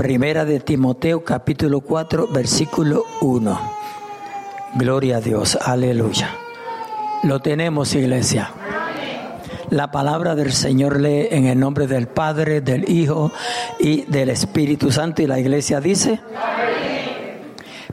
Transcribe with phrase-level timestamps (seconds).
[0.00, 3.60] Primera de Timoteo capítulo 4 versículo 1.
[4.76, 6.34] Gloria a Dios, aleluya.
[7.22, 8.50] Lo tenemos, iglesia.
[9.68, 13.30] La palabra del Señor lee en el nombre del Padre, del Hijo
[13.78, 15.20] y del Espíritu Santo.
[15.20, 16.18] Y la iglesia dice,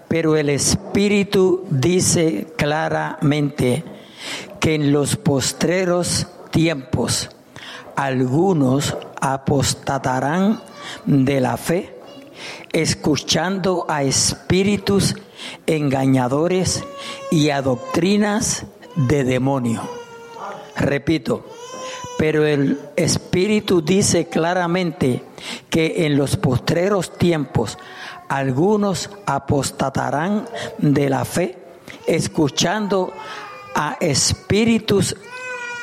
[0.08, 3.84] pero el Espíritu dice claramente
[4.62, 7.32] que en los postreros tiempos
[7.98, 10.62] algunos apostatarán
[11.06, 11.97] de la fe,
[12.72, 15.16] escuchando a espíritus
[15.66, 16.84] engañadores
[17.32, 19.82] y a doctrinas de demonio.
[20.76, 21.46] Repito,
[22.18, 25.24] pero el Espíritu dice claramente
[25.70, 27.78] que en los postreros tiempos
[28.28, 30.48] algunos apostatarán
[30.80, 31.58] de la fe,
[32.08, 33.14] escuchando
[33.76, 35.16] a espíritus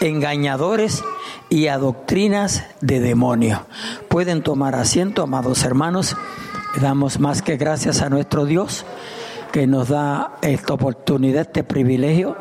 [0.00, 1.02] engañadores
[1.48, 3.66] y a doctrinas de demonio.
[4.08, 6.16] Pueden tomar asiento, amados hermanos.
[6.80, 8.84] Damos más que gracias a nuestro Dios
[9.52, 12.36] que nos da esta oportunidad, este privilegio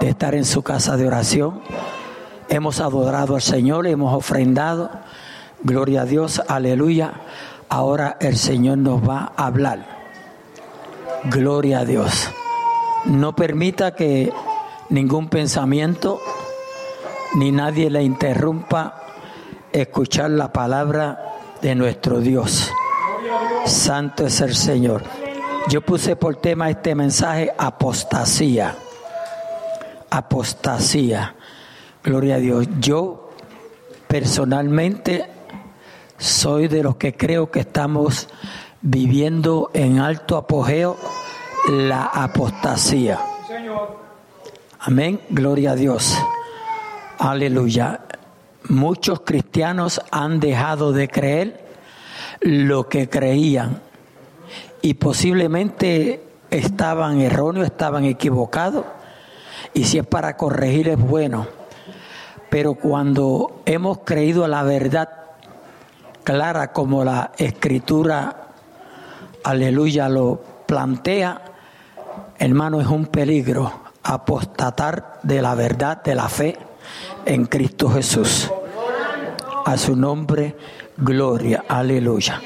[0.00, 1.60] de estar en su casa de oración.
[2.48, 4.90] Hemos adorado al Señor, hemos ofrendado.
[5.62, 7.12] Gloria a Dios, aleluya.
[7.68, 9.84] Ahora el Señor nos va a hablar.
[11.24, 12.30] Gloria a Dios.
[13.04, 14.32] No permita que
[14.88, 16.22] ningún pensamiento
[17.34, 19.02] ni nadie le interrumpa
[19.72, 22.72] escuchar la palabra de nuestro Dios.
[23.66, 25.02] Santo es el Señor.
[25.68, 28.76] Yo puse por tema este mensaje apostasía.
[30.10, 31.34] Apostasía.
[32.02, 32.66] Gloria a Dios.
[32.80, 33.30] Yo
[34.06, 35.28] personalmente
[36.16, 38.28] soy de los que creo que estamos
[38.80, 40.96] viviendo en alto apogeo
[41.68, 43.20] la apostasía.
[44.80, 45.20] Amén.
[45.28, 46.16] Gloria a Dios.
[47.18, 48.00] Aleluya.
[48.68, 51.67] Muchos cristianos han dejado de creer
[52.40, 53.80] lo que creían
[54.82, 58.84] y posiblemente estaban erróneos, estaban equivocados
[59.74, 61.46] y si es para corregir es bueno.
[62.50, 65.08] Pero cuando hemos creído la verdad
[66.24, 68.48] clara como la escritura,
[69.44, 71.42] aleluya, lo plantea,
[72.38, 73.72] hermano, es un peligro
[74.02, 76.56] apostatar de la verdad, de la fe
[77.24, 78.50] en Cristo Jesús.
[79.64, 80.56] A su nombre,
[80.98, 82.42] gloria, aleluya.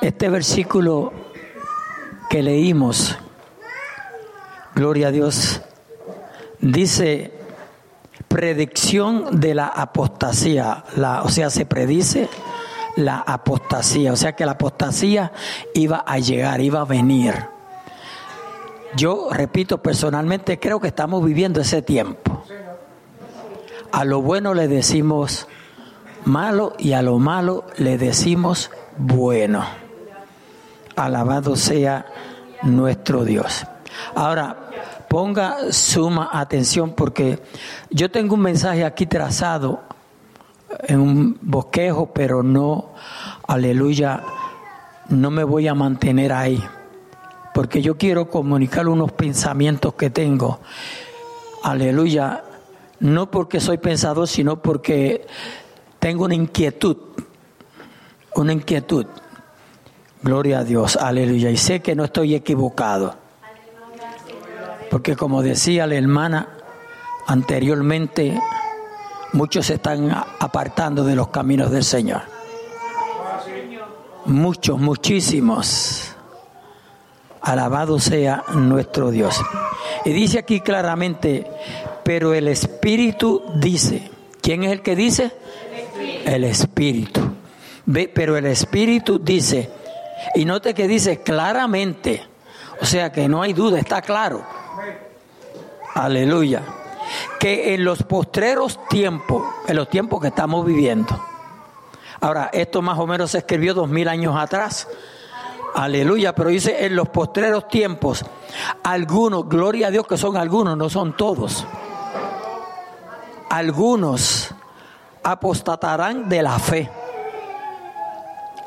[0.00, 1.12] Este versículo
[2.28, 3.16] que leímos,
[4.74, 5.62] gloria a Dios,
[6.60, 7.32] dice
[8.28, 10.84] predicción de la apostasía,
[11.22, 12.28] o sea, se predice
[12.96, 15.32] la apostasía, o sea que la apostasía
[15.74, 17.34] iba a llegar, iba a venir.
[18.96, 22.44] Yo repito personalmente, creo que estamos viviendo ese tiempo.
[23.90, 25.46] A lo bueno le decimos
[26.24, 29.64] malo y a lo malo le decimos bueno.
[30.96, 32.06] Alabado sea
[32.62, 33.66] nuestro Dios.
[34.14, 34.70] Ahora,
[35.08, 37.38] ponga suma atención porque
[37.90, 39.82] yo tengo un mensaje aquí trazado
[40.84, 42.92] en un bosquejo, pero no,
[43.46, 44.22] aleluya,
[45.08, 46.62] no me voy a mantener ahí,
[47.52, 50.60] porque yo quiero comunicar unos pensamientos que tengo,
[51.62, 52.42] aleluya,
[53.00, 55.26] no porque soy pensador, sino porque
[56.02, 56.96] tengo una inquietud,
[58.34, 59.06] una inquietud.
[60.20, 61.48] Gloria a Dios, aleluya.
[61.48, 63.14] Y sé que no estoy equivocado.
[64.90, 66.48] Porque como decía la hermana
[67.28, 68.36] anteriormente,
[69.32, 72.22] muchos se están apartando de los caminos del Señor.
[74.24, 76.16] Muchos, muchísimos.
[77.42, 79.40] Alabado sea nuestro Dios.
[80.04, 81.46] Y dice aquí claramente,
[82.02, 84.10] pero el Espíritu dice,
[84.40, 85.30] ¿quién es el que dice?
[86.24, 87.20] El Espíritu.
[87.86, 89.70] Ve, pero el Espíritu dice,
[90.34, 92.24] y note que dice claramente,
[92.80, 94.44] o sea que no hay duda, está claro.
[95.94, 96.62] Aleluya.
[97.38, 101.20] Que en los postreros tiempos, en los tiempos que estamos viviendo,
[102.20, 104.88] ahora esto más o menos se escribió dos mil años atrás,
[105.74, 108.24] aleluya, pero dice en los postreros tiempos,
[108.82, 111.66] algunos, gloria a Dios que son algunos, no son todos
[113.52, 114.54] algunos
[115.22, 116.90] apostatarán de la fe.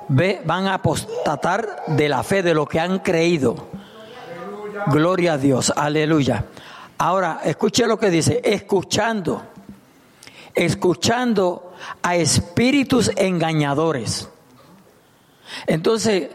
[0.07, 3.67] Ve, van a apostatar de la fe, de lo que han creído.
[4.87, 6.45] Gloria a Dios, aleluya.
[6.97, 9.41] Ahora, escuche lo que dice, escuchando,
[10.53, 11.73] escuchando
[12.03, 14.29] a espíritus engañadores.
[15.65, 16.29] Entonces,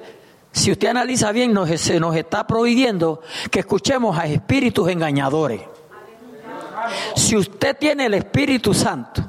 [0.53, 5.63] si usted analiza bien, nos, se nos está prohibiendo que escuchemos a espíritus engañadores.
[7.15, 9.23] Si usted tiene el Espíritu Santo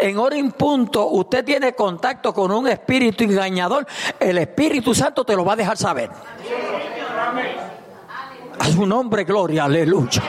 [0.00, 3.86] en hora en punto usted tiene contacto con un espíritu engañador,
[4.18, 6.10] el Espíritu Santo te lo va a dejar saber.
[8.58, 10.22] A su nombre, gloria, aleluya.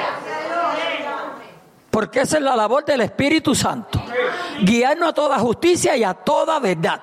[1.89, 4.01] Porque esa es la labor del Espíritu Santo.
[4.61, 7.01] Guiarnos a toda justicia y a toda verdad.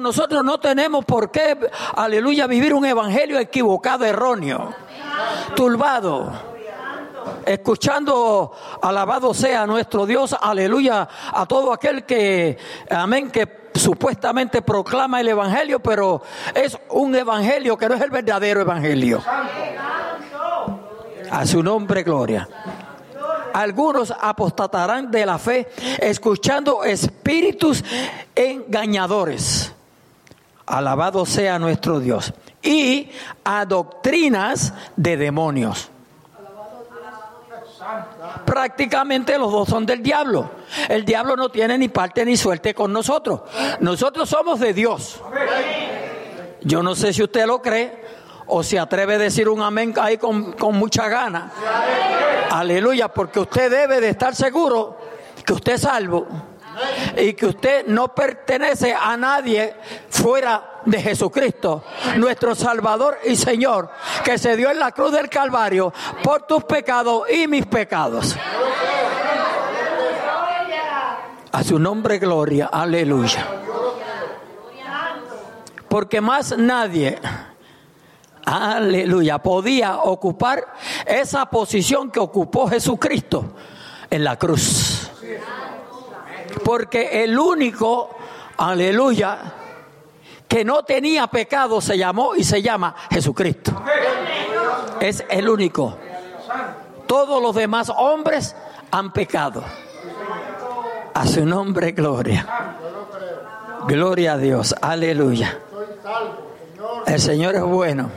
[0.00, 1.58] nosotros no tenemos por qué,
[1.96, 4.72] aleluya, vivir un evangelio equivocado, erróneo,
[5.56, 6.47] turbado.
[7.44, 8.52] Escuchando,
[8.82, 12.58] alabado sea nuestro Dios, aleluya, a todo aquel que,
[12.90, 16.22] amén, que supuestamente proclama el evangelio, pero
[16.54, 19.22] es un evangelio que no es el verdadero evangelio.
[21.30, 22.48] A su nombre, gloria.
[23.52, 27.84] Algunos apostatarán de la fe escuchando espíritus
[28.34, 29.72] engañadores.
[30.66, 32.32] Alabado sea nuestro Dios.
[32.62, 33.10] Y
[33.44, 35.90] a doctrinas de demonios.
[38.44, 40.50] Prácticamente los dos son del diablo.
[40.88, 43.42] El diablo no tiene ni parte ni suerte con nosotros.
[43.80, 45.20] Nosotros somos de Dios.
[46.62, 48.04] Yo no sé si usted lo cree
[48.46, 51.52] o se atreve a decir un amén ahí con, con mucha gana.
[52.50, 54.98] Aleluya, porque usted debe de estar seguro
[55.44, 56.26] que usted es salvo
[57.16, 59.74] y que usted no pertenece a nadie
[60.08, 61.84] fuera de Jesucristo,
[62.16, 63.90] nuestro Salvador y Señor,
[64.24, 65.92] que se dio en la cruz del Calvario
[66.22, 68.36] por tus pecados y mis pecados.
[71.52, 73.46] A su nombre gloria, aleluya.
[75.88, 77.18] Porque más nadie,
[78.44, 80.74] aleluya, podía ocupar
[81.06, 83.54] esa posición que ocupó Jesucristo
[84.10, 85.10] en la cruz.
[86.64, 88.10] Porque el único,
[88.58, 89.54] aleluya,
[90.48, 93.82] que no tenía pecado se llamó y se llama Jesucristo.
[94.98, 95.96] Es el único.
[97.06, 98.56] Todos los demás hombres
[98.90, 99.62] han pecado.
[101.14, 102.46] A su nombre, gloria.
[103.86, 104.74] Gloria a Dios.
[104.80, 105.58] Aleluya.
[107.06, 108.10] El Señor es bueno.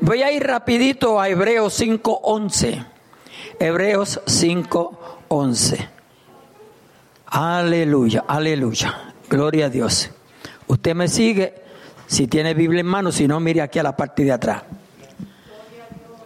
[0.00, 2.86] Voy a ir rapidito a Hebreos 5.11.
[3.58, 5.88] Hebreos 5.11.
[7.26, 9.14] Aleluya, aleluya.
[9.28, 10.10] Gloria a Dios.
[10.68, 11.54] Usted me sigue.
[12.06, 14.62] Si tiene Biblia en mano, si no, mire aquí a la parte de atrás.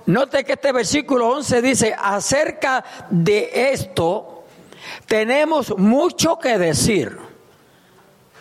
[0.06, 4.44] Note que este versículo 11 dice, acerca de esto
[5.06, 7.18] tenemos mucho que decir.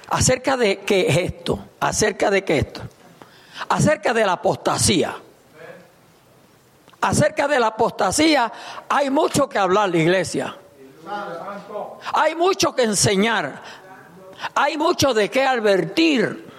[0.10, 1.60] ¿Acerca de qué es esto?
[1.80, 2.82] ¿Acerca de qué esto?
[3.70, 5.16] Acerca de la apostasía.
[7.00, 8.52] Acerca de la apostasía
[8.90, 10.58] hay mucho que hablar la iglesia.
[12.14, 13.62] Hay mucho que enseñar.
[14.56, 16.52] Hay mucho de qué advertir.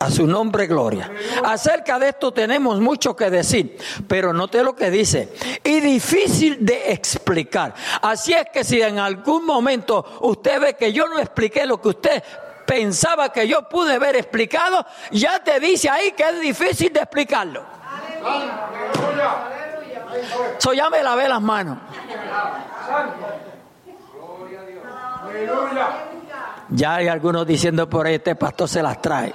[0.00, 1.10] A su nombre, gloria.
[1.44, 3.76] Acerca de esto tenemos mucho que decir,
[4.06, 5.34] pero note lo que dice.
[5.64, 7.74] Y difícil de explicar.
[8.00, 11.88] Así es que si en algún momento usted ve que yo no expliqué lo que
[11.88, 12.22] usted
[12.64, 17.64] pensaba que yo pude haber explicado, ya te dice ahí que es difícil de explicarlo.
[20.58, 21.78] So ya me lavé las manos.
[26.70, 29.32] Ya hay algunos diciendo por ahí, este pastor se las trae.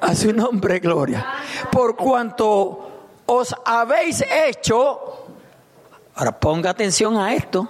[0.00, 1.24] A su nombre, gloria.
[1.70, 2.90] Por cuanto
[3.26, 5.26] os habéis hecho,
[6.16, 7.68] ahora ponga atención a esto,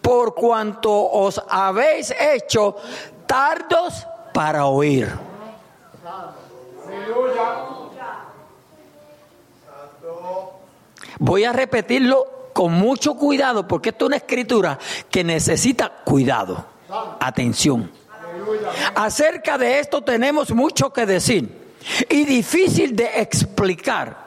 [0.00, 2.76] por cuanto os habéis hecho
[3.26, 5.08] tardos para oír.
[11.18, 14.78] Voy a repetirlo con mucho cuidado, porque esto es una escritura
[15.10, 16.64] que necesita cuidado,
[17.20, 17.90] atención.
[18.94, 21.76] Acerca de esto tenemos mucho que decir
[22.08, 24.22] y difícil de explicar,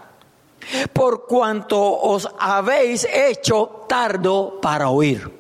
[0.94, 5.32] por cuanto os habéis hecho tardo para oír.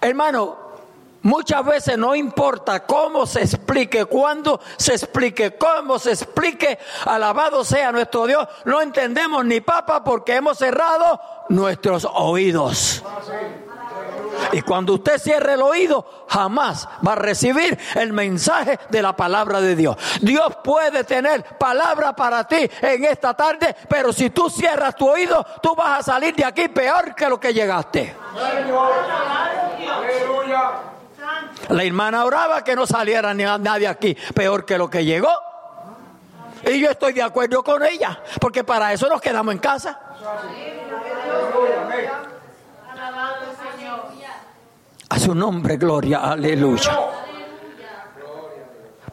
[0.00, 0.63] Hermano,
[1.24, 7.90] Muchas veces no importa cómo se explique, cuándo se explique, cómo se explique, alabado sea
[7.92, 13.02] nuestro Dios, no entendemos ni papa porque hemos cerrado nuestros oídos.
[14.52, 19.62] Y cuando usted cierre el oído, jamás va a recibir el mensaje de la palabra
[19.62, 19.96] de Dios.
[20.20, 25.42] Dios puede tener palabra para ti en esta tarde, pero si tú cierras tu oído,
[25.62, 28.14] tú vas a salir de aquí peor que lo que llegaste.
[29.90, 30.93] Aleluya.
[31.68, 35.30] La hermana oraba que no saliera nadie aquí peor que lo que llegó.
[36.66, 39.98] Y yo estoy de acuerdo con ella, porque para eso nos quedamos en casa.
[45.08, 46.98] A su nombre, gloria, aleluya.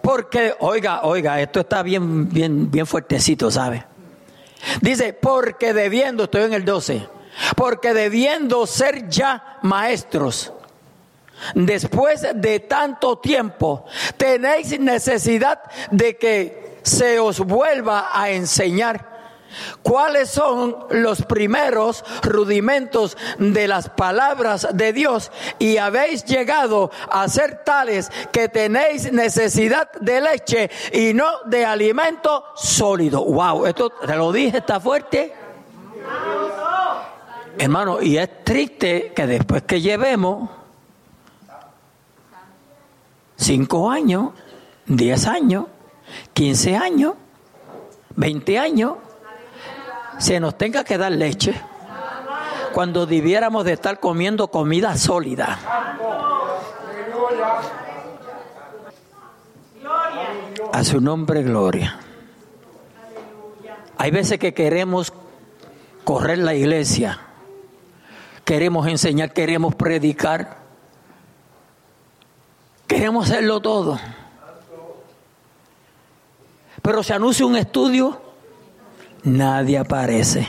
[0.01, 3.85] Porque, oiga, oiga, esto está bien, bien, bien fuertecito, ¿sabe?
[4.81, 7.07] Dice, porque debiendo, estoy en el 12,
[7.55, 10.53] porque debiendo ser ya maestros,
[11.55, 13.85] después de tanto tiempo,
[14.17, 19.11] tenéis necesidad de que se os vuelva a enseñar
[19.81, 25.31] ¿Cuáles son los primeros rudimentos de las palabras de Dios?
[25.59, 32.45] Y habéis llegado a ser tales que tenéis necesidad de leche y no de alimento
[32.55, 33.23] sólido.
[33.25, 35.33] Wow, esto te lo dije, está fuerte.
[37.57, 40.49] Hermano, y es triste que después que llevemos
[43.41, 44.29] cinco años,
[44.85, 45.65] diez años,
[46.33, 47.15] quince años,
[48.15, 48.93] veinte años,
[50.19, 51.59] se nos tenga que dar leche
[52.73, 55.57] cuando debiéramos de estar comiendo comida sólida.
[60.71, 61.99] A su nombre, gloria.
[63.97, 65.11] Hay veces que queremos
[66.03, 67.19] correr la iglesia,
[68.45, 70.60] queremos enseñar, queremos predicar,
[72.91, 73.97] queremos hacerlo todo.
[76.81, 78.21] Pero se anuncia un estudio
[79.23, 80.47] nadie aparece.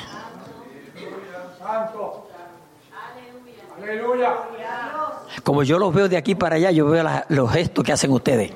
[5.45, 8.53] Como yo los veo de aquí para allá, yo veo los gestos que hacen ustedes.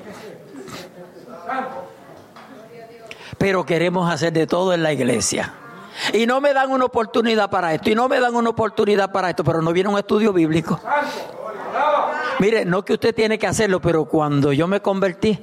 [3.37, 5.53] Pero queremos hacer de todo en la iglesia.
[6.13, 9.29] Y no me dan una oportunidad para esto, y no me dan una oportunidad para
[9.29, 10.79] esto, pero no viene un estudio bíblico.
[12.39, 15.39] Mire, no que usted tiene que hacerlo, pero cuando yo me convertí,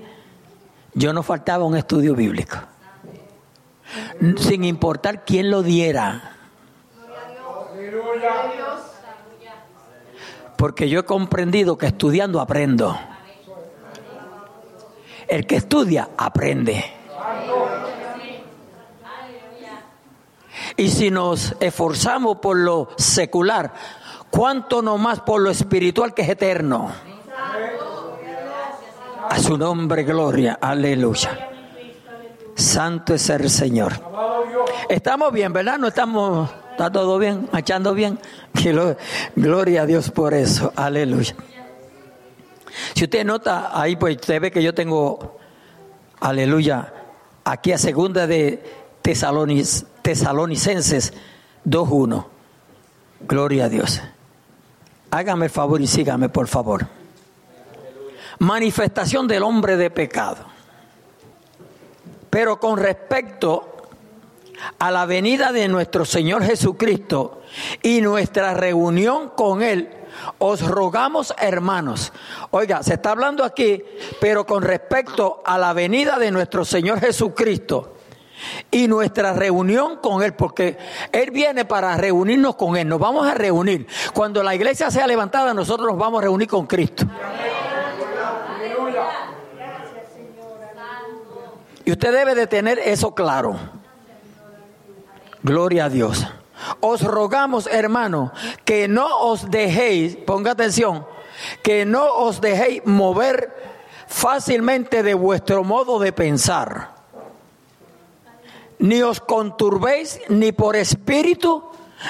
[0.94, 2.56] yo no faltaba un estudio bíblico
[4.38, 6.36] sin importar quién lo diera.
[10.56, 12.98] Porque yo he comprendido que estudiando aprendo.
[15.26, 16.84] El que estudia aprende.
[20.76, 23.72] Y si nos esforzamos por lo secular,
[24.34, 26.90] ¿cuánto no más por lo espiritual que es eterno?
[29.30, 30.58] A su nombre, gloria.
[30.60, 31.50] Aleluya.
[32.56, 33.92] Santo es el Señor.
[34.88, 35.78] Estamos bien, ¿verdad?
[35.78, 38.18] No estamos, está todo bien, echando bien.
[39.36, 40.72] Gloria a Dios por eso.
[40.76, 41.36] Aleluya.
[42.94, 45.38] Si usted nota ahí, pues usted ve que yo tengo,
[46.20, 46.92] aleluya,
[47.44, 48.62] aquí a segunda de
[49.02, 51.12] Tesalonicenses
[51.64, 52.26] 2.1.
[53.26, 54.02] Gloria a Dios.
[55.14, 56.88] Hágame el favor y sígame, por favor.
[58.40, 60.44] Manifestación del hombre de pecado.
[62.28, 63.76] Pero con respecto
[64.76, 67.42] a la venida de nuestro Señor Jesucristo
[67.80, 69.88] y nuestra reunión con Él,
[70.38, 72.12] os rogamos hermanos.
[72.50, 73.84] Oiga, se está hablando aquí,
[74.20, 77.93] pero con respecto a la venida de nuestro Señor Jesucristo
[78.70, 80.76] y nuestra reunión con Él, porque
[81.12, 83.86] Él viene para reunirnos con Él, nos vamos a reunir.
[84.12, 87.06] Cuando la iglesia sea levantada, nosotros nos vamos a reunir con Cristo.
[91.84, 93.56] Y usted debe de tener eso claro.
[95.42, 96.26] Gloria a Dios.
[96.80, 98.32] Os rogamos, hermano,
[98.64, 101.06] que no os dejéis, ponga atención,
[101.62, 103.52] que no os dejéis mover
[104.06, 106.93] fácilmente de vuestro modo de pensar.
[108.78, 111.64] Ni os conturbéis ni por espíritu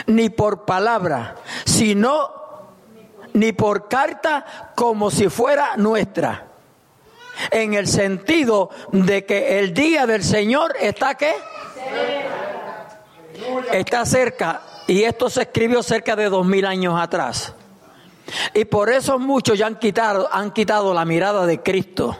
[0.06, 2.30] ni por palabra, sino
[3.32, 6.54] ni por carta como si fuera nuestra
[7.50, 11.34] en el sentido de que el día del Señor está qué?
[13.72, 14.62] Está cerca.
[14.86, 17.54] Y esto se escribió cerca de dos mil años atrás.
[18.54, 22.16] Y por eso muchos ya han quitado, han quitado la mirada de Cristo.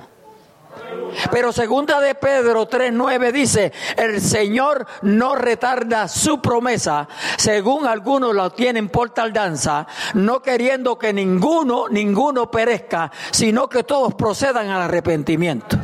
[1.30, 8.50] Pero segunda de Pedro 3.9 dice, el Señor no retarda su promesa, según algunos lo
[8.50, 15.78] tienen por tardanza, no queriendo que ninguno, ninguno perezca, sino que todos procedan al arrepentimiento.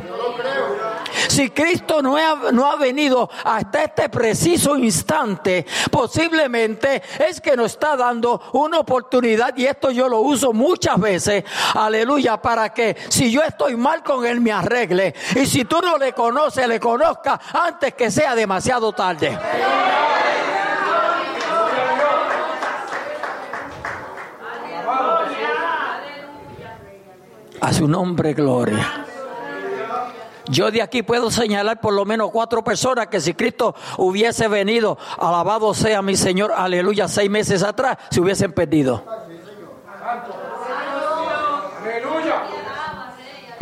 [1.31, 7.71] Si Cristo no ha, no ha venido hasta este preciso instante, posiblemente es que nos
[7.71, 13.31] está dando una oportunidad y esto yo lo uso muchas veces, aleluya, para que si
[13.31, 17.39] yo estoy mal con Él me arregle y si tú no le conoces, le conozca
[17.53, 19.39] antes que sea demasiado tarde.
[27.61, 29.05] A su nombre, gloria.
[30.51, 34.97] Yo de aquí puedo señalar por lo menos cuatro personas que si Cristo hubiese venido,
[35.17, 39.01] alabado sea mi Señor, aleluya, seis meses atrás, se hubiesen perdido.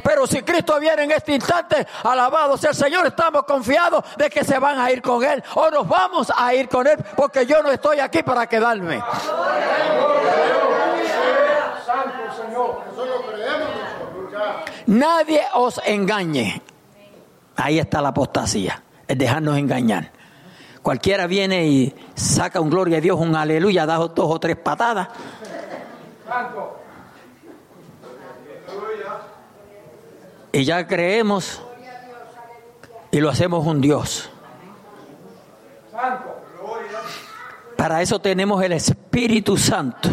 [0.03, 4.43] Pero si Cristo viene en este instante, alabado sea el Señor, estamos confiados de que
[4.43, 7.61] se van a ir con Él o nos vamos a ir con Él porque yo
[7.61, 8.99] no estoy aquí para quedarme.
[14.87, 16.63] Nadie os engañe.
[17.61, 20.11] Ahí está la apostasía, es dejarnos engañar.
[20.81, 25.09] Cualquiera viene y saca un gloria a Dios, un aleluya, da dos o tres patadas.
[30.53, 31.61] Y ya creemos
[33.11, 34.29] y lo hacemos un Dios.
[37.75, 40.09] Para eso tenemos el Espíritu Santo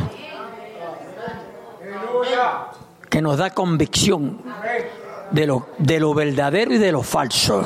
[3.09, 4.43] que nos da convicción
[5.30, 7.64] de lo, de lo verdadero y de lo falso.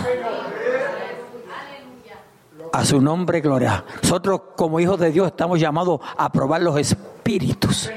[2.72, 3.84] A su nombre, gloria.
[4.02, 7.90] Nosotros como hijos de Dios estamos llamados a probar los espíritus.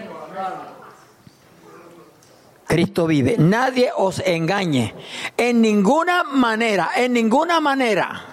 [2.65, 3.35] Cristo vive.
[3.37, 4.95] Nadie os engañe.
[5.37, 8.25] En ninguna manera, en ninguna manera.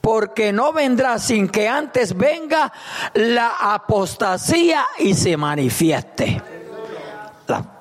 [0.00, 2.72] Porque no vendrá sin que antes venga
[3.14, 6.40] la apostasía y se manifieste.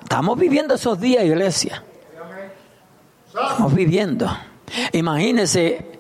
[0.06, 1.84] Estamos viviendo esos días, iglesia.
[3.28, 4.30] Estamos viviendo.
[4.94, 6.00] Imagínense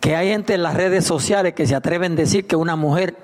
[0.00, 3.14] que hay gente en las redes sociales que se atreven a decir que una mujer,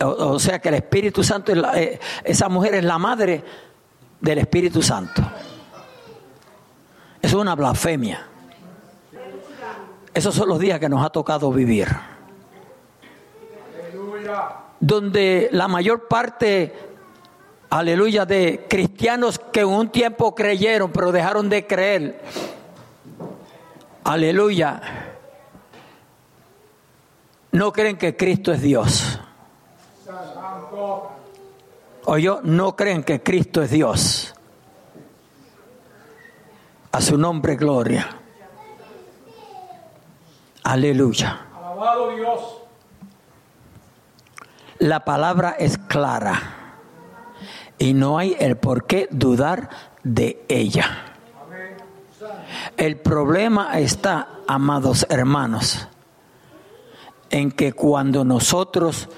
[0.00, 3.42] o, sea, que el Espíritu Santo, eh, esa mujer es la madre
[4.20, 5.22] del Espíritu Santo.
[7.22, 8.26] Eso es una blasfemia.
[10.12, 11.88] Esos son los días que nos ha tocado vivir.
[14.80, 16.87] Donde la mayor parte,
[17.70, 22.20] aleluya, de cristianos que en un tiempo creyeron, pero dejaron de creer,
[24.04, 24.80] aleluya,
[27.52, 29.20] no creen que Cristo es Dios.
[32.04, 34.34] O yo no creen que Cristo es Dios.
[36.90, 38.08] A su nombre, gloria.
[40.64, 41.46] Aleluya.
[41.54, 42.40] Alabado Dios.
[44.78, 46.57] La palabra es clara
[47.78, 49.68] y no hay el por qué dudar
[50.02, 51.14] de ella.
[52.76, 55.88] El problema está, amados hermanos,
[57.30, 59.08] en que cuando nosotros,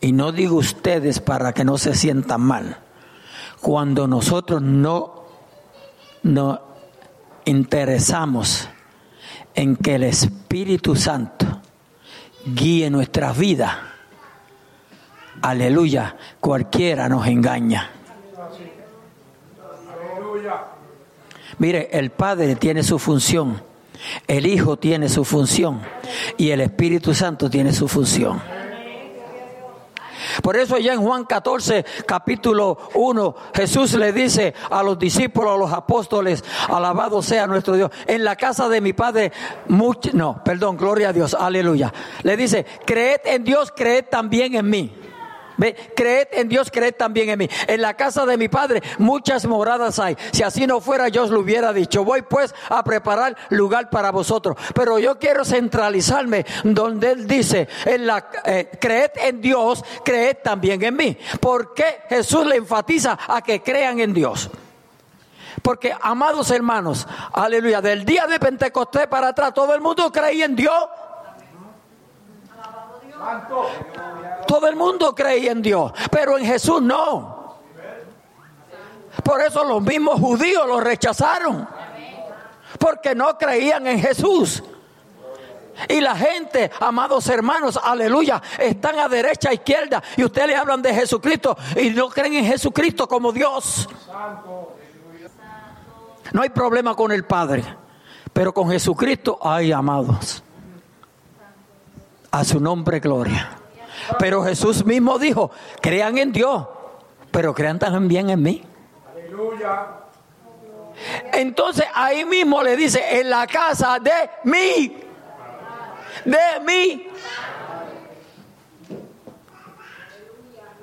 [0.00, 2.78] y no digo ustedes para que no se sientan mal,
[3.60, 5.24] cuando nosotros no
[6.22, 6.60] nos
[7.44, 8.68] interesamos
[9.54, 11.46] en que el Espíritu Santo
[12.44, 13.76] guíe nuestras vidas,
[15.42, 17.90] aleluya, cualquiera nos engaña.
[21.58, 23.62] Mire, el Padre tiene su función,
[24.26, 25.82] el Hijo tiene su función
[26.38, 28.40] y el Espíritu Santo tiene su función.
[30.42, 35.58] Por eso ya en Juan 14, capítulo 1, Jesús le dice a los discípulos, a
[35.58, 39.32] los apóstoles, alabado sea nuestro Dios, en la casa de mi Padre,
[39.68, 41.92] no, perdón, gloria a Dios, aleluya.
[42.22, 44.92] Le dice, creed en Dios, creed también en mí.
[45.60, 47.48] Ve, creed en Dios, creed también en mí.
[47.66, 50.16] En la casa de mi Padre muchas moradas hay.
[50.32, 52.02] Si así no fuera, yo os lo hubiera dicho.
[52.02, 54.56] Voy pues a preparar lugar para vosotros.
[54.74, 60.82] Pero yo quiero centralizarme donde Él dice, en la, eh, creed en Dios, creed también
[60.82, 61.18] en mí.
[61.40, 64.48] ¿Por qué Jesús le enfatiza a que crean en Dios?
[65.60, 70.56] Porque, amados hermanos, aleluya, del día de Pentecostés para atrás, todo el mundo creía en
[70.56, 70.88] Dios.
[74.50, 77.60] Todo el mundo creía en Dios, pero en Jesús no.
[79.22, 81.68] Por eso los mismos judíos lo rechazaron,
[82.76, 84.64] porque no creían en Jesús.
[85.88, 90.82] Y la gente, amados hermanos, aleluya, están a derecha, a izquierda, y ustedes le hablan
[90.82, 93.88] de Jesucristo y no creen en Jesucristo como Dios.
[96.32, 97.62] No hay problema con el Padre,
[98.32, 100.42] pero con Jesucristo hay amados.
[102.32, 103.59] A su nombre, gloria.
[104.18, 106.66] Pero Jesús mismo dijo, crean en Dios,
[107.30, 108.62] pero crean también en mí.
[109.12, 109.86] Aleluya.
[111.32, 114.96] Entonces ahí mismo le dice, en la casa de mí,
[116.24, 117.06] de mí.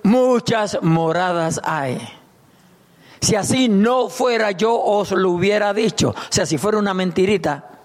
[0.04, 2.00] Muchas moradas hay.
[3.20, 6.10] Si así no fuera, yo os lo hubiera dicho.
[6.10, 7.77] O sea, si fuera una mentirita,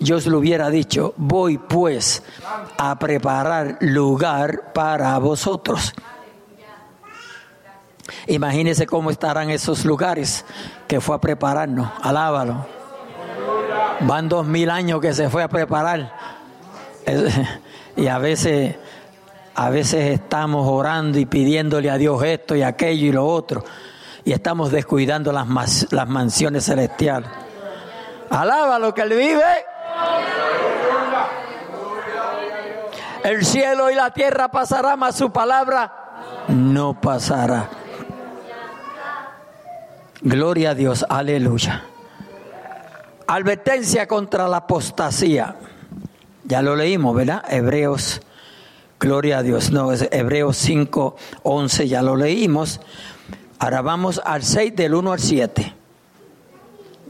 [0.00, 2.22] yo os lo hubiera dicho, voy pues
[2.76, 5.92] a preparar lugar para vosotros.
[8.26, 10.44] Imagínense cómo estarán esos lugares
[10.86, 11.90] que fue a prepararnos.
[12.02, 12.66] Alábalo.
[14.00, 16.12] Van dos mil años que se fue a preparar.
[17.96, 18.76] Y a veces,
[19.56, 23.64] a veces estamos orando y pidiéndole a Dios esto y aquello y lo otro.
[24.24, 27.28] y estamos descuidando las, las mansiones celestiales.
[28.30, 29.42] Alaba lo que él vive.
[33.24, 37.68] El cielo y la tierra pasarán, mas su palabra no pasará.
[40.22, 41.84] Gloria a Dios, aleluya.
[43.26, 45.56] Advertencia contra la apostasía.
[46.44, 47.44] Ya lo leímos, ¿verdad?
[47.48, 48.22] Hebreos,
[48.98, 49.70] gloria a Dios.
[49.70, 52.80] No, es Hebreos 5, 11, ya lo leímos.
[53.58, 55.74] Ahora vamos al 6 del 1 al 7.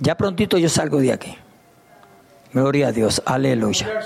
[0.01, 1.39] Ya prontito yo salgo de aquí.
[2.53, 4.01] Gloria a Dios, aleluya.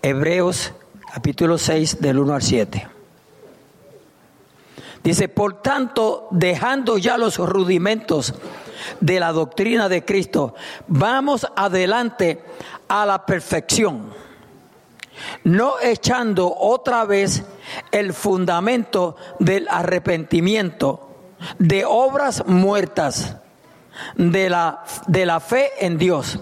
[0.00, 0.72] Hebreos
[1.12, 2.88] capítulo 6 del 1 al 7.
[5.04, 8.34] Dice, por tanto, dejando ya los rudimentos
[9.00, 10.54] de la doctrina de Cristo,
[10.86, 12.42] vamos adelante
[12.88, 14.10] a la perfección,
[15.44, 17.44] no echando otra vez
[17.92, 21.10] el fundamento del arrepentimiento,
[21.58, 23.36] de obras muertas,
[24.16, 26.38] de la, de la fe en Dios,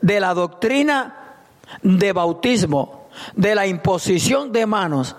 [0.00, 1.36] de la doctrina
[1.82, 5.16] de bautismo, de la imposición de manos,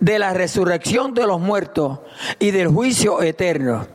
[0.00, 2.00] de la resurrección de los muertos
[2.38, 3.86] y del juicio eterno.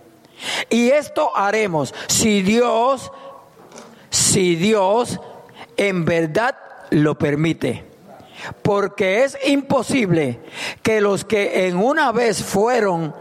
[0.69, 3.11] Y esto haremos si Dios,
[4.09, 5.19] si Dios
[5.77, 6.55] en verdad
[6.89, 7.85] lo permite.
[8.61, 10.41] Porque es imposible
[10.81, 13.15] que los que en una vez fueron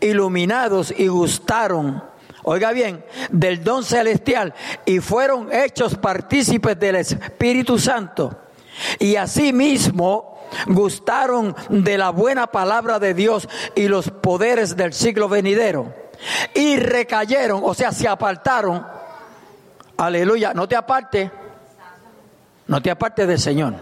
[0.00, 2.02] iluminados y gustaron,
[2.48, 4.54] oiga bien, del don celestial
[4.84, 8.40] y fueron hechos partícipes del Espíritu Santo,
[8.98, 15.92] y asimismo gustaron de la buena palabra de Dios y los poderes del siglo venidero.
[16.54, 18.86] Y recayeron, o sea, se apartaron.
[19.96, 21.30] Aleluya, no te aparte.
[22.68, 23.74] No te aparte del Señor.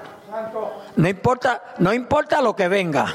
[0.96, 3.12] No importa, no importa lo que venga.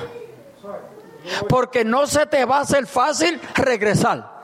[1.47, 4.38] Porque no se te va a hacer fácil regresar.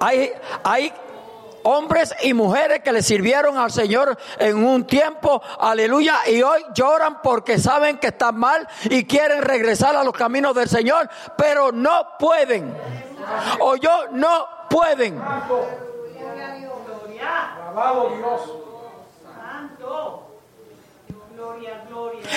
[0.00, 0.92] Hay, hay
[1.64, 7.20] hombres y mujeres que le sirvieron al Señor en un tiempo, aleluya, y hoy lloran
[7.22, 12.16] porque saben que están mal y quieren regresar a los caminos del Señor, pero no
[12.18, 12.74] pueden.
[13.60, 15.20] O yo no pueden.
[18.16, 18.40] Dios.
[19.22, 20.27] Santo.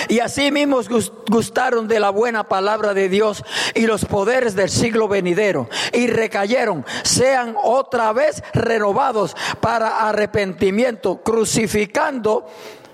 [0.08, 0.88] Y así mismos
[1.28, 6.84] gustaron de la buena palabra de Dios y los poderes del siglo venidero y recayeron,
[7.02, 12.46] sean otra vez renovados para arrepentimiento, crucificando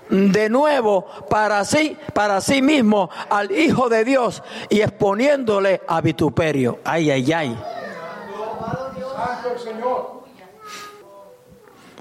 [0.09, 6.79] de nuevo para sí, para sí mismo al Hijo de Dios y exponiéndole a vituperio.
[6.83, 7.63] Ay, ay, ay.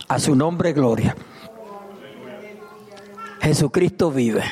[0.09, 1.15] A su nombre, gloria.
[3.41, 4.43] Jesucristo vive.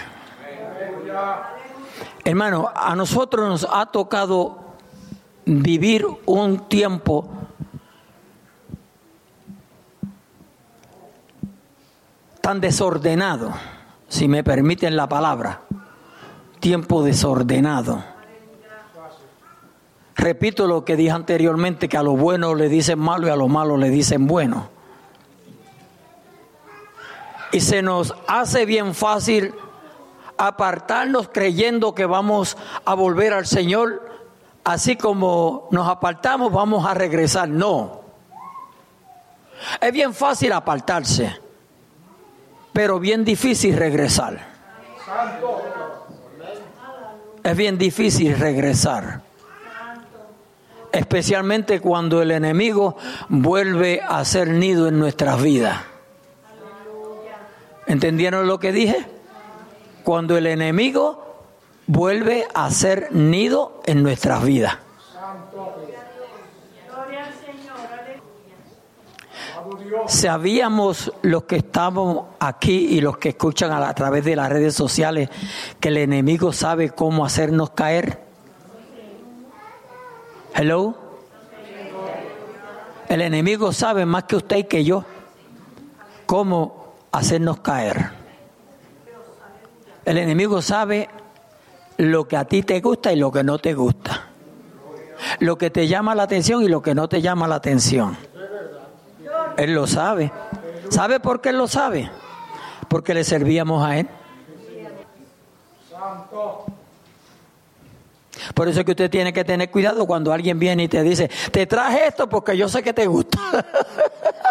[2.24, 4.58] Hermano, a nosotros nos ha tocado
[5.44, 7.28] vivir un tiempo
[12.40, 13.52] tan desordenado,
[14.08, 15.62] si me permiten la palabra,
[16.60, 18.04] tiempo desordenado.
[20.16, 23.48] Repito lo que dije anteriormente, que a lo bueno le dicen malo y a lo
[23.48, 24.75] malo le dicen bueno.
[27.56, 29.54] Y se nos hace bien fácil
[30.36, 34.10] apartarnos creyendo que vamos a volver al Señor.
[34.62, 37.48] Así como nos apartamos, vamos a regresar.
[37.48, 38.02] No.
[39.80, 41.34] Es bien fácil apartarse,
[42.74, 44.38] pero bien difícil regresar.
[47.42, 49.22] Es bien difícil regresar.
[50.92, 52.98] Especialmente cuando el enemigo
[53.30, 55.95] vuelve a hacer nido en nuestras vidas.
[57.86, 59.06] ¿Entendieron lo que dije?
[60.04, 61.26] Cuando el enemigo
[61.86, 64.78] vuelve a hacer nido en nuestras vidas.
[70.06, 75.28] Sabíamos los que estamos aquí y los que escuchan a, través de las redes sociales
[75.80, 78.20] que el enemigo sabe cómo hacernos caer.
[80.54, 80.94] Hello.
[83.08, 85.04] El enemigo sabe más que usted y que yo
[86.26, 86.85] cómo
[87.18, 88.10] hacernos caer.
[90.04, 91.08] El enemigo sabe
[91.96, 94.26] lo que a ti te gusta y lo que no te gusta.
[95.40, 98.16] Lo que te llama la atención y lo que no te llama la atención.
[99.56, 100.30] Él lo sabe.
[100.90, 102.10] ¿Sabe por qué él lo sabe?
[102.88, 104.08] Porque le servíamos a él.
[108.54, 111.30] Por eso es que usted tiene que tener cuidado cuando alguien viene y te dice,
[111.50, 113.38] te traje esto porque yo sé que te gusta.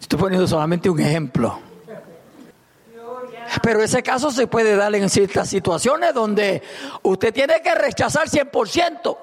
[0.00, 1.60] Estoy poniendo solamente un ejemplo.
[3.62, 6.62] Pero ese caso se puede dar en ciertas situaciones donde
[7.02, 9.16] usted tiene que rechazar 100%.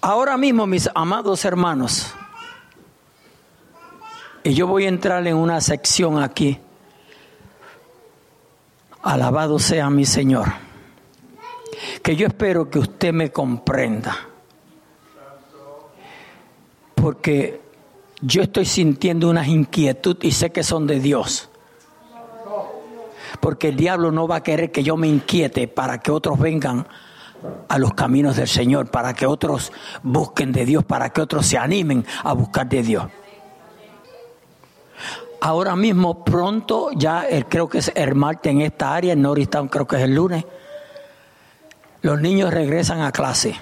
[0.00, 2.14] Ahora mismo, mis amados hermanos,
[4.44, 6.58] y yo voy a entrar en una sección aquí.
[9.02, 10.71] Alabado sea mi Señor.
[12.02, 14.16] Que yo espero que usted me comprenda.
[16.94, 17.60] Porque
[18.20, 21.48] yo estoy sintiendo unas inquietudes y sé que son de Dios.
[23.40, 26.86] Porque el diablo no va a querer que yo me inquiete para que otros vengan
[27.68, 31.58] a los caminos del Señor, para que otros busquen de Dios, para que otros se
[31.58, 33.04] animen a buscar de Dios.
[35.40, 39.88] Ahora mismo, pronto, ya creo que es el martes en esta área, en Norristown creo
[39.88, 40.44] que es el lunes,
[42.02, 43.54] los niños regresan a clase.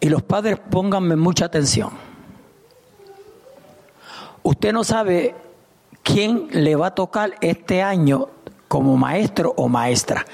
[0.00, 1.90] Y los padres pónganme mucha atención.
[4.42, 5.34] Usted no sabe
[6.02, 8.28] quién le va a tocar este año
[8.66, 10.26] como maestro o maestra.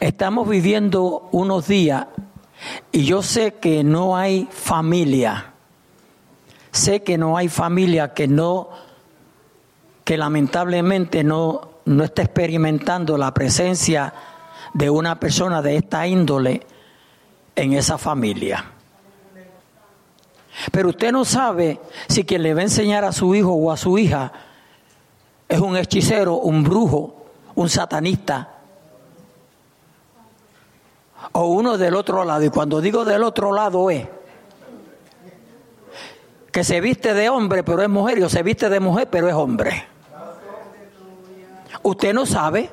[0.00, 2.06] Estamos viviendo unos días
[2.92, 5.52] y yo sé que no hay familia.
[6.72, 8.70] Sé que no hay familia que no
[10.04, 14.12] que lamentablemente no no está experimentando la presencia
[14.74, 16.66] de una persona de esta índole
[17.54, 18.72] en esa familia.
[20.72, 23.76] Pero usted no sabe si quien le va a enseñar a su hijo o a
[23.76, 24.32] su hija
[25.48, 28.56] es un hechicero, un brujo, un satanista
[31.32, 32.44] o uno del otro lado.
[32.44, 34.06] Y cuando digo del otro lado es
[36.50, 39.34] que se viste de hombre pero es mujer o se viste de mujer pero es
[39.34, 39.95] hombre.
[41.86, 42.68] Usted no sabe.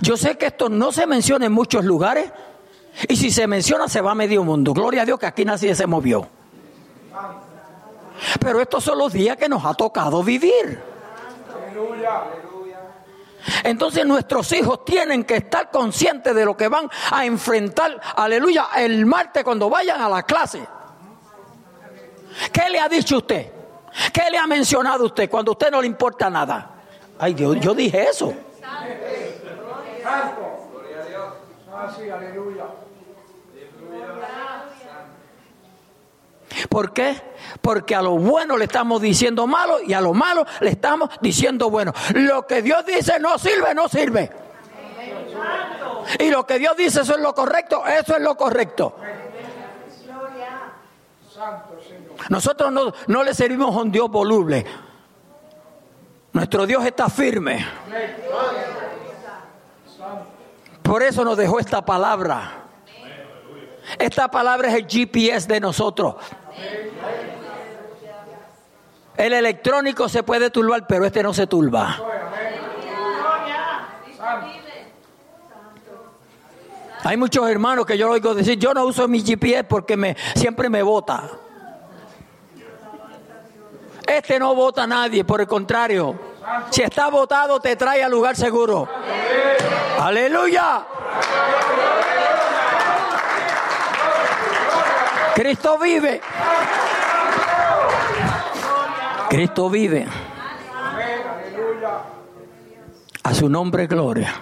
[0.00, 2.32] Yo sé que esto no se menciona en muchos lugares
[3.06, 4.72] y si se menciona se va a medio mundo.
[4.72, 6.26] Gloria a Dios que aquí nadie se movió.
[8.40, 10.80] Pero estos son los días que nos ha tocado vivir.
[13.62, 19.04] Entonces nuestros hijos tienen que estar conscientes de lo que van a enfrentar, aleluya, el
[19.04, 20.66] martes cuando vayan a la clase.
[22.50, 23.57] ¿Qué le ha dicho usted?
[24.12, 26.70] ¿Qué le ha mencionado usted cuando a usted no le importa nada?
[27.18, 28.32] Ay Dios, yo dije eso.
[36.68, 37.20] ¿Por qué?
[37.60, 41.70] Porque a lo bueno le estamos diciendo malo y a lo malo le estamos diciendo
[41.70, 41.92] bueno.
[42.14, 44.30] Lo que Dios dice no sirve, no sirve.
[46.18, 48.94] Y lo que Dios dice eso es lo correcto, eso es lo correcto.
[52.28, 54.64] Nosotros no, no le servimos a un Dios voluble.
[56.32, 57.64] Nuestro Dios está firme.
[60.82, 62.64] Por eso nos dejó esta palabra.
[63.98, 66.16] Esta palabra es el GPS de nosotros.
[69.16, 71.98] El electrónico se puede turbar, pero este no se turba.
[77.04, 80.68] Hay muchos hermanos que yo oigo decir, yo no uso mi GPS porque me, siempre
[80.68, 81.30] me vota.
[84.08, 86.18] Este no vota a nadie, por el contrario.
[86.70, 88.88] Si está votado, te trae al lugar seguro.
[90.00, 90.86] Aleluya.
[95.34, 96.20] Cristo vive.
[99.28, 100.06] Cristo vive.
[103.24, 104.34] A su nombre gloria.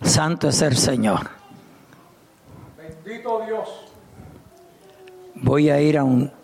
[0.00, 1.28] Santo es el Señor.
[2.76, 3.68] Bendito Dios.
[5.34, 6.43] Voy a ir a un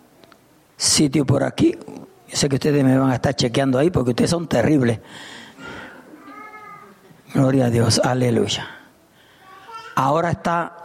[0.81, 1.77] sitio por aquí.
[2.27, 4.99] sé que ustedes me van a estar chequeando ahí porque ustedes son terribles.
[7.35, 8.67] Gloria a Dios, aleluya.
[9.95, 10.77] Ahora está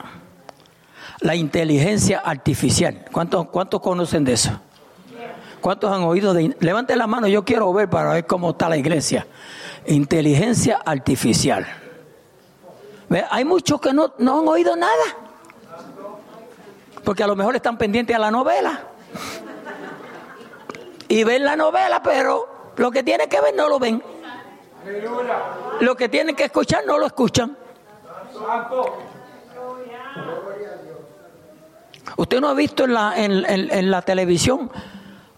[1.21, 3.07] la inteligencia artificial.
[3.11, 4.61] ¿Cuántos, cuántos conocen de eso?
[5.63, 6.55] ¿Cuántos han oído de...
[6.61, 9.27] Levante la mano, yo quiero ver para ver cómo está la iglesia.
[9.87, 11.67] Inteligencia artificial.
[13.31, 14.93] Hay muchos que no, no han oído nada.
[17.03, 18.91] Porque a lo mejor están pendientes a la novela
[21.09, 24.03] y ven la novela, pero lo que tienen que ver no lo ven.
[25.81, 27.57] Lo que tienen que escuchar no lo escuchan.
[32.17, 34.71] Usted no ha visto en la, en, la televisión,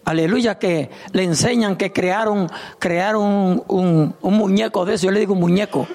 [0.05, 5.33] aleluya, que le enseñan que crearon, crearon un, un muñeco de eso, yo le digo
[5.33, 5.87] un muñeco,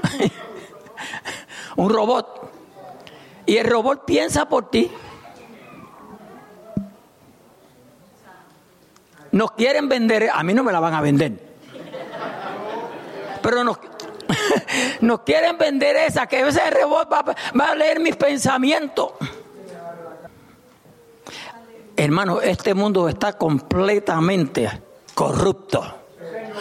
[1.76, 2.50] un robot.
[3.46, 4.90] Y el robot piensa por ti.
[9.34, 11.32] Nos quieren vender, a mí no me la van a vender.
[13.42, 13.78] Pero nos,
[15.24, 17.24] quieren vender esa, que ese robot va,
[17.58, 19.10] va a leer mis pensamientos.
[21.96, 24.70] Hermano, este mundo está completamente
[25.14, 25.82] corrupto.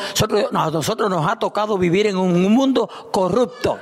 [0.10, 3.78] Nosotros, nosotros nos ha tocado vivir en un mundo corrupto.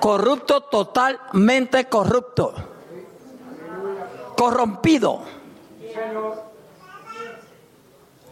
[0.00, 2.54] Corrupto, totalmente corrupto.
[4.36, 5.38] Corrompido.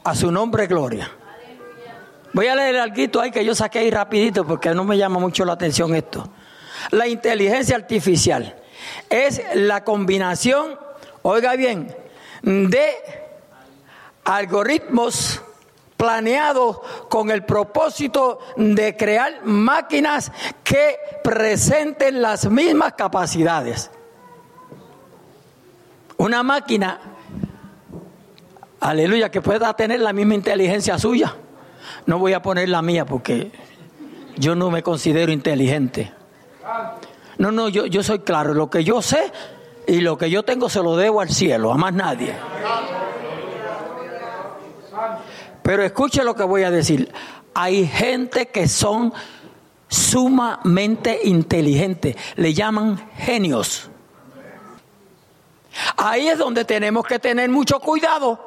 [0.07, 1.11] A su nombre, gloria.
[2.33, 5.45] Voy a leer algo ahí que yo saqué ahí rapidito porque no me llama mucho
[5.45, 6.31] la atención esto.
[6.93, 8.55] La inteligencia artificial
[9.11, 10.79] es la combinación,
[11.23, 11.93] oiga bien,
[12.43, 12.89] de
[14.23, 15.43] algoritmos
[15.97, 20.31] planeados con el propósito de crear máquinas
[20.63, 23.91] que presenten las mismas capacidades.
[26.17, 27.16] Una máquina,
[28.91, 31.35] aleluya, que pueda tener la misma inteligencia suya.
[32.07, 33.51] No voy a poner la mía porque
[34.37, 36.13] yo no me considero inteligente.
[37.39, 38.55] No, no, yo, yo soy claro.
[38.55, 39.33] Lo que yo sé
[39.87, 42.35] y lo que yo tengo se lo debo al cielo, a más nadie.
[45.63, 47.13] Pero escuche lo que voy a decir.
[47.55, 49.13] Hay gente que son
[49.89, 52.17] sumamente inteligentes.
[52.37, 53.91] Le llaman genios.
[55.97, 58.41] Ahí es donde tenemos que tener mucho cuidado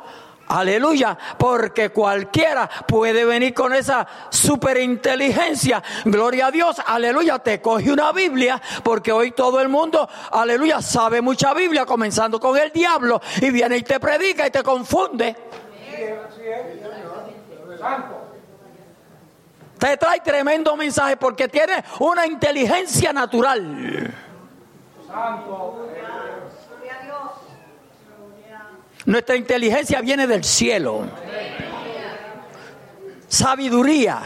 [0.49, 5.83] Aleluya, porque cualquiera puede venir con esa superinteligencia.
[6.05, 11.21] Gloria a Dios, aleluya, te coge una Biblia, porque hoy todo el mundo, aleluya, sabe
[11.21, 15.35] mucha Biblia, comenzando con el diablo, y viene y te predica y te confunde.
[19.77, 24.13] Te trae tremendo mensaje porque tiene una inteligencia natural.
[25.07, 25.88] Santo.
[29.05, 31.03] Nuestra inteligencia viene del cielo.
[33.27, 34.21] Sabiduría.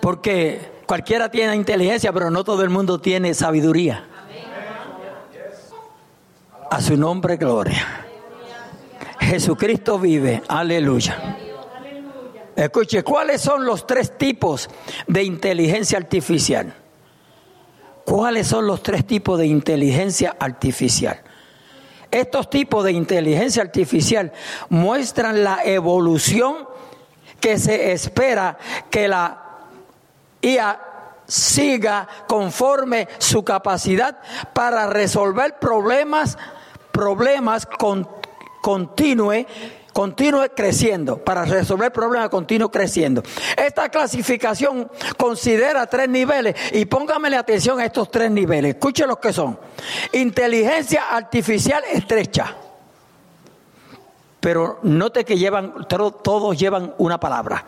[0.00, 4.06] Porque cualquiera tiene inteligencia, pero no todo el mundo tiene sabiduría.
[6.70, 8.06] A su nombre, gloria.
[9.20, 10.42] Jesucristo vive.
[10.48, 11.38] Aleluya.
[12.56, 14.68] Escuche, ¿cuáles son los tres tipos
[15.06, 16.72] de inteligencia artificial?
[18.04, 21.23] ¿Cuáles son los tres tipos de inteligencia artificial?
[22.14, 24.32] Estos tipos de inteligencia artificial
[24.68, 26.68] muestran la evolución
[27.40, 28.56] que se espera
[28.88, 29.42] que la
[30.40, 30.80] IA
[31.26, 34.20] siga conforme su capacidad
[34.52, 36.38] para resolver problemas,
[36.92, 38.08] problemas con,
[39.94, 43.22] continúe creciendo, para resolver problemas continúe creciendo.
[43.56, 48.74] Esta clasificación considera tres niveles y póngamele atención a estos tres niveles.
[48.74, 49.58] Escuche los que son.
[50.12, 52.56] Inteligencia artificial estrecha.
[54.40, 57.64] Pero note que llevan, todos llevan una palabra.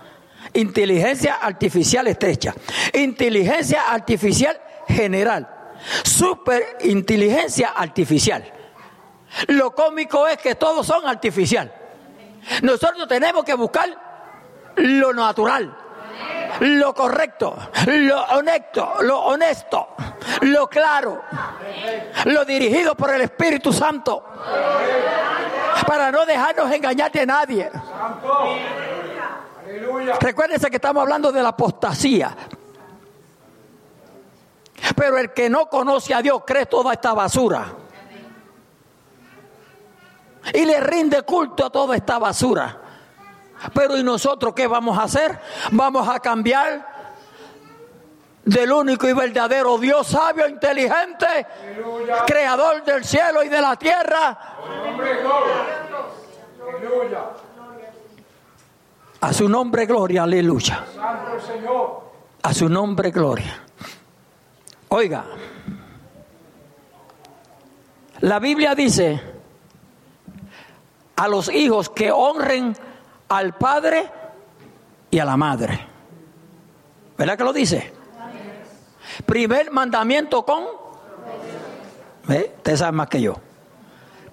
[0.53, 2.55] Inteligencia artificial estrecha.
[2.93, 5.49] Inteligencia artificial general.
[6.03, 8.53] Superinteligencia artificial.
[9.47, 11.73] Lo cómico es que todos son artificial.
[12.63, 13.89] Nosotros tenemos que buscar
[14.77, 15.77] lo natural,
[16.61, 17.57] lo correcto,
[17.87, 19.89] lo honesto, lo honesto,
[20.43, 21.23] lo claro,
[22.25, 24.25] lo dirigido por el Espíritu Santo,
[25.87, 27.71] para no dejarnos engañar de nadie.
[30.21, 32.35] Recuérdense que estamos hablando de la apostasía.
[34.95, 37.67] Pero el que no conoce a Dios cree toda esta basura
[40.53, 42.81] y le rinde culto a toda esta basura.
[43.75, 45.39] Pero ¿y nosotros qué vamos a hacer?
[45.73, 46.97] Vamos a cambiar
[48.45, 51.47] del único y verdadero Dios sabio, inteligente,
[52.27, 54.39] creador del cielo y de la tierra.
[59.21, 60.85] A su nombre gloria, aleluya.
[62.43, 63.63] A su nombre gloria.
[64.89, 65.25] Oiga,
[68.21, 69.36] la Biblia dice
[71.17, 72.77] a los hijos que honren
[73.29, 74.11] al padre
[75.11, 75.87] y a la madre.
[77.17, 77.93] ¿Verdad que lo dice?
[79.25, 80.65] Primer mandamiento con...
[82.29, 82.53] ¿Eh?
[82.57, 83.37] Usted sabe más que yo.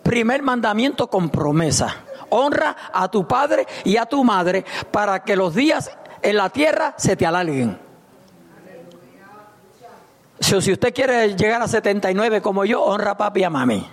[0.02, 1.96] Primer mandamiento con promesa.
[2.30, 5.92] Honra a tu padre y a tu madre para que los días
[6.22, 7.80] en la tierra se te alarguen.
[10.40, 13.88] Si, si usted quiere llegar a 79 como yo, honra a papi y a mami.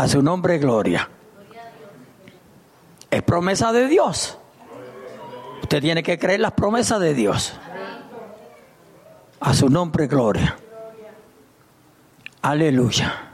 [0.00, 1.10] A su nombre, gloria.
[3.10, 4.38] Es promesa de Dios.
[5.60, 7.52] Usted tiene que creer las promesas de Dios.
[9.40, 10.56] A su nombre, gloria.
[12.40, 13.30] Aleluya.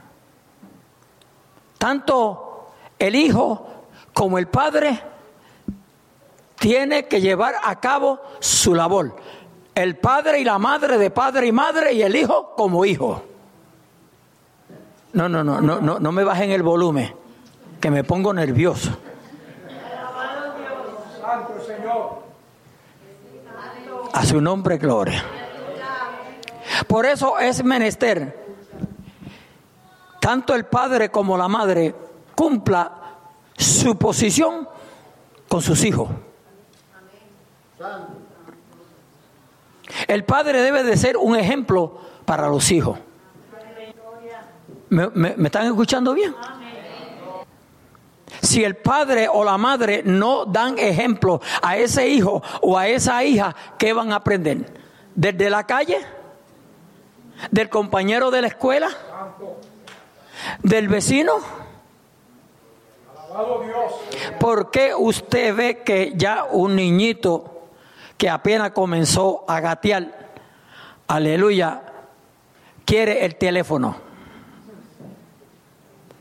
[1.77, 5.01] Tanto el Hijo como el Padre
[6.59, 9.15] tiene que llevar a cabo su labor.
[9.73, 13.23] El padre y la madre de padre y madre y el hijo como hijo.
[15.13, 17.13] No, no, no, no, no, no me bajen el volumen,
[17.79, 18.97] que me pongo nervioso.
[24.13, 25.23] A su nombre, gloria.
[26.87, 28.45] Por eso es menester,
[30.19, 31.95] tanto el padre como la madre
[32.35, 32.91] cumpla
[33.57, 34.67] su posición
[35.47, 36.09] con sus hijos.
[40.07, 42.99] El padre debe de ser un ejemplo para los hijos.
[44.89, 46.33] ¿Me, están escuchando bien?
[48.41, 53.23] Si el padre o la madre no dan ejemplo a ese hijo o a esa
[53.23, 54.73] hija, ¿qué van a aprender?
[55.15, 55.99] ¿Desde la calle?
[57.51, 58.89] ¿Del compañero de la escuela?
[60.63, 61.33] ¿Del vecino?
[64.39, 67.69] ¿Por qué usted ve que ya un niñito
[68.17, 70.31] que apenas comenzó a gatear,
[71.07, 71.81] aleluya,
[72.85, 74.06] quiere el teléfono?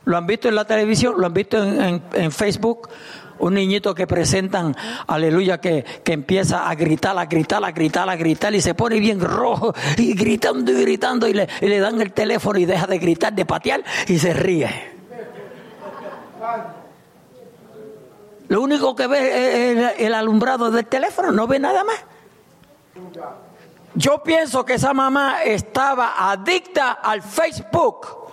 [0.07, 1.14] ¿Lo han visto en la televisión?
[1.18, 2.88] ¿Lo han visto en, Facebook?
[3.40, 4.74] Un niñito que presentan,
[5.09, 9.00] aleluya, que, que, empieza a gritar, a gritar, a gritar, a gritar y se pone
[9.00, 12.86] bien rojo y gritando y gritando y le, y le dan el teléfono y deja
[12.86, 14.70] de gritar, de patear y se ríe.
[18.48, 21.96] Lo único que ve es el alumbrado del teléfono, no ve nada más.
[23.96, 28.25] Yo pienso que esa mamá estaba adicta al Facebook.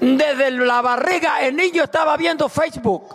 [0.00, 3.14] Desde la barriga el niño estaba viendo Facebook.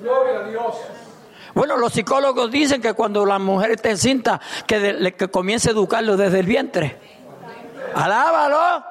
[0.00, 0.74] Gloria a Dios.
[1.54, 6.16] Bueno, los psicólogos dicen que cuando la mujer está encinta, que, que comience a educarlo
[6.16, 6.98] desde el vientre.
[7.94, 8.84] Alábalo.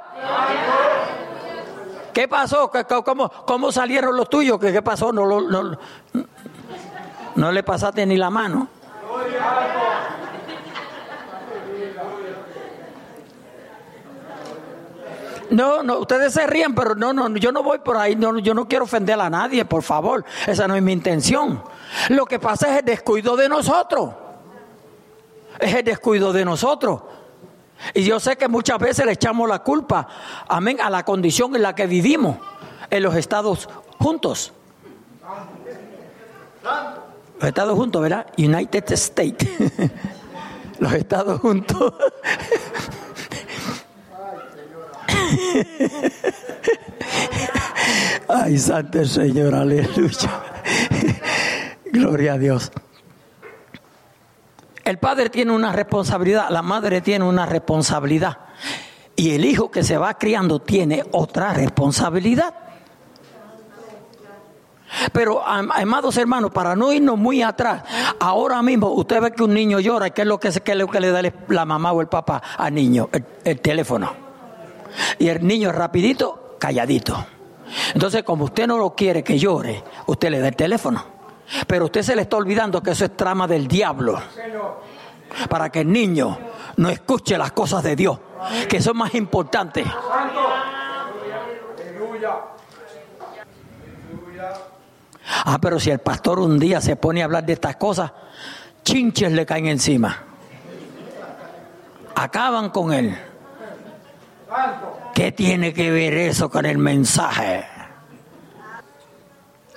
[2.13, 2.71] ¿Qué pasó?
[3.03, 4.59] ¿Cómo, cómo salieron los tuyos?
[4.59, 5.11] ¿Qué, qué pasó?
[5.11, 5.77] No, no,
[7.35, 8.67] no le pasaste ni la mano.
[15.51, 18.53] No, no, ustedes se ríen, pero no, no, yo no voy por ahí, no, yo
[18.53, 21.61] no quiero ofender a nadie, por favor, esa no es mi intención.
[22.07, 24.13] Lo que pasa es el descuido de nosotros,
[25.59, 27.01] es el descuido de nosotros.
[27.93, 30.07] Y yo sé que muchas veces le echamos la culpa,
[30.47, 32.37] amén, a la condición en la que vivimos
[32.89, 33.67] en los Estados
[33.99, 34.53] juntos.
[37.39, 38.27] Los Estados juntos, ¿verdad?
[38.37, 39.49] United States.
[40.79, 41.93] los Estados juntos.
[48.27, 50.43] Ay, Santo Señor, aleluya.
[51.85, 52.71] Gloria a Dios.
[54.83, 58.37] El padre tiene una responsabilidad, la madre tiene una responsabilidad
[59.15, 62.53] y el hijo que se va criando tiene otra responsabilidad.
[65.13, 67.83] Pero, amados hermanos, para no irnos muy atrás,
[68.19, 70.99] ahora mismo usted ve que un niño llora, ¿qué es lo que, es lo que
[70.99, 73.09] le da la mamá o el papá al niño?
[73.43, 74.30] El, teléfono.
[75.19, 77.25] Y el niño rapidito, calladito.
[77.93, 81.03] Entonces, como usted no lo quiere que llore, usted le da el teléfono.
[81.67, 84.21] Pero usted se le está olvidando que eso es trama del diablo.
[85.49, 86.37] Para que el niño
[86.77, 88.19] no escuche las cosas de Dios,
[88.67, 89.85] que son más importantes.
[95.45, 98.11] Ah, pero si el pastor un día se pone a hablar de estas cosas,
[98.83, 100.23] chinches le caen encima.
[102.15, 103.17] Acaban con él.
[105.13, 107.65] ¿Qué tiene que ver eso con el mensaje?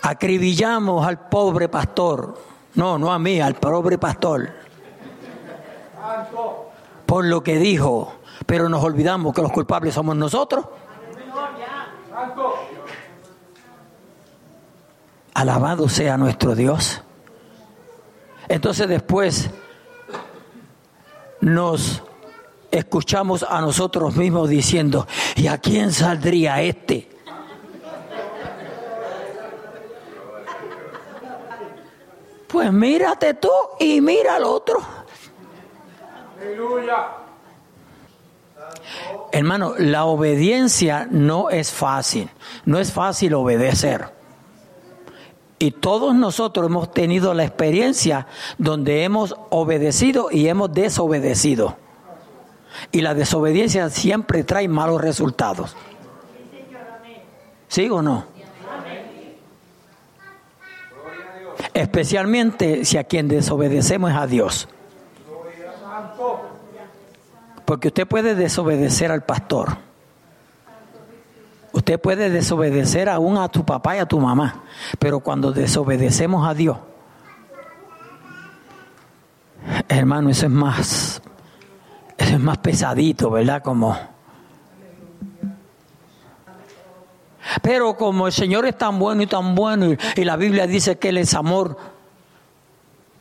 [0.05, 2.35] acribillamos al pobre pastor.
[2.75, 4.51] No, no a mí, al pobre pastor.
[7.07, 8.12] Por lo que dijo,
[8.45, 10.66] pero nos olvidamos que los culpables somos nosotros.
[15.33, 17.03] Alabado sea nuestro Dios.
[18.49, 19.51] Entonces después
[21.41, 22.03] nos
[22.75, 25.07] escuchamos a nosotros mismos diciendo,
[25.37, 27.09] ¿y a quién saldría este?
[32.49, 33.51] Pues mírate tú
[33.81, 34.81] y mira al otro.
[36.41, 37.09] Aleluya.
[39.33, 42.31] Hermano, la obediencia no es fácil,
[42.64, 44.12] no es fácil obedecer.
[45.59, 48.27] Y todos nosotros hemos tenido la experiencia
[48.59, 51.77] donde hemos obedecido y hemos desobedecido.
[52.93, 55.77] Y la desobediencia siempre trae malos resultados.
[57.68, 58.25] ¿Sí o no?
[61.72, 64.68] Especialmente si a quien desobedecemos es a Dios.
[67.64, 69.79] Porque usted puede desobedecer al pastor.
[71.72, 74.62] Usted puede desobedecer aún a tu papá y a tu mamá,
[75.01, 76.79] pero cuando desobedecemos a Dios,
[79.89, 81.20] hermano, eso es más,
[82.35, 83.62] es más pesadito, ¿verdad?
[83.62, 83.97] Como.
[87.62, 90.99] Pero como el Señor es tan bueno y tan bueno, y, y la Biblia dice
[90.99, 91.76] que Él es amor,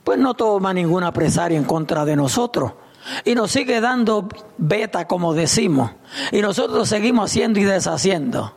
[0.03, 2.73] pues no toma ninguna presaria en contra de nosotros.
[3.25, 5.91] Y nos sigue dando beta, como decimos.
[6.31, 8.53] Y nosotros seguimos haciendo y deshaciendo.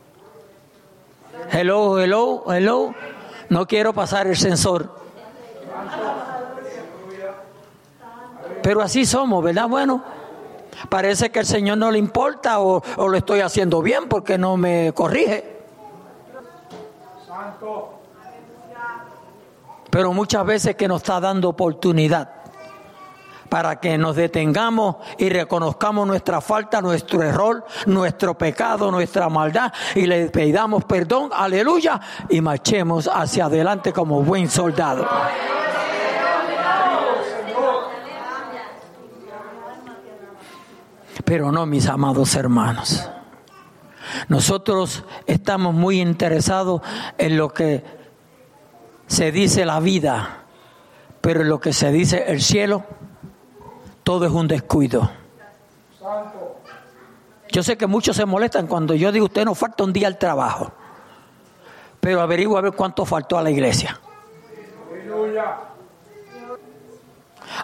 [1.51, 2.95] Hello, hello, hello.
[3.49, 4.95] No quiero pasar el sensor.
[8.63, 9.69] Pero así somos, ¿verdad?
[9.69, 10.03] Bueno,
[10.89, 14.57] parece que el Señor no le importa o, o lo estoy haciendo bien porque no
[14.57, 15.57] me corrige.
[19.91, 22.37] Pero muchas veces que nos está dando oportunidad
[23.49, 30.07] para que nos detengamos y reconozcamos nuestra falta, nuestro error, nuestro pecado, nuestra maldad y
[30.07, 35.07] le pedamos perdón, aleluya, y marchemos hacia adelante como buen soldado.
[41.25, 43.09] Pero no, mis amados hermanos.
[44.29, 46.81] Nosotros estamos muy interesados
[47.19, 47.85] en lo que
[49.07, 50.45] se dice la vida,
[51.21, 52.85] pero en lo que se dice el cielo,
[54.03, 55.11] todo es un descuido.
[57.51, 60.19] Yo sé que muchos se molestan cuando yo digo, usted nos falta un día al
[60.19, 60.73] trabajo,
[62.01, 63.99] pero averigua a ver cuánto faltó a la iglesia.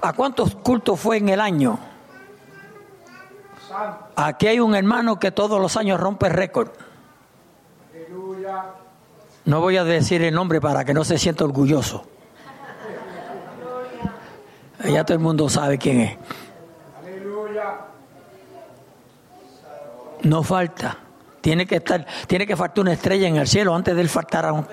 [0.00, 1.78] ¿A cuántos cultos fue en el año?
[4.16, 6.70] Aquí hay un hermano que todos los años rompe récord.
[9.44, 12.04] No voy a decir el nombre para que no se sienta orgulloso.
[14.84, 16.18] Ya todo el mundo sabe quién es.
[20.22, 20.98] No falta.
[21.40, 24.46] Tiene que estar, tiene que faltar una estrella en el cielo antes de él faltar
[24.46, 24.66] a un.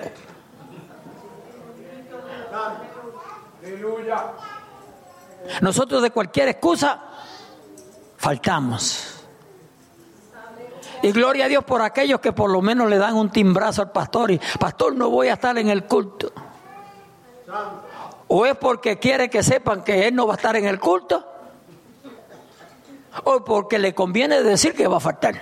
[5.60, 7.09] Nosotros de cualquier excusa
[8.20, 9.24] faltamos.
[11.02, 13.90] Y gloria a Dios por aquellos que por lo menos le dan un timbrazo al
[13.90, 16.30] pastor y, pastor, no voy a estar en el culto.
[18.28, 21.26] O es porque quiere que sepan que él no va a estar en el culto.
[23.24, 25.40] O porque le conviene decir que va a faltar.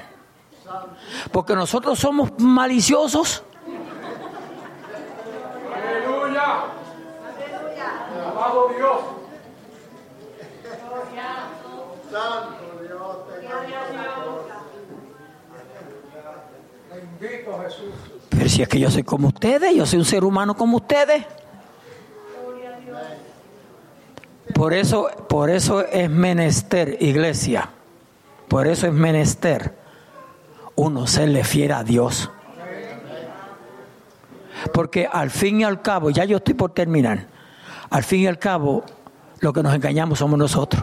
[1.32, 3.42] Porque nosotros somos maliciosos.
[5.74, 6.64] Aleluya.
[8.14, 9.18] Alabado Dios.
[18.30, 21.24] Pero si es que yo soy como ustedes, yo soy un ser humano como ustedes.
[24.54, 27.70] Por eso, por eso es menester, iglesia.
[28.48, 29.74] Por eso es menester
[30.78, 32.30] uno serle fiel a Dios.
[34.72, 37.26] Porque al fin y al cabo, ya yo estoy por terminar,
[37.90, 38.84] al fin y al cabo,
[39.40, 40.82] lo que nos engañamos somos nosotros.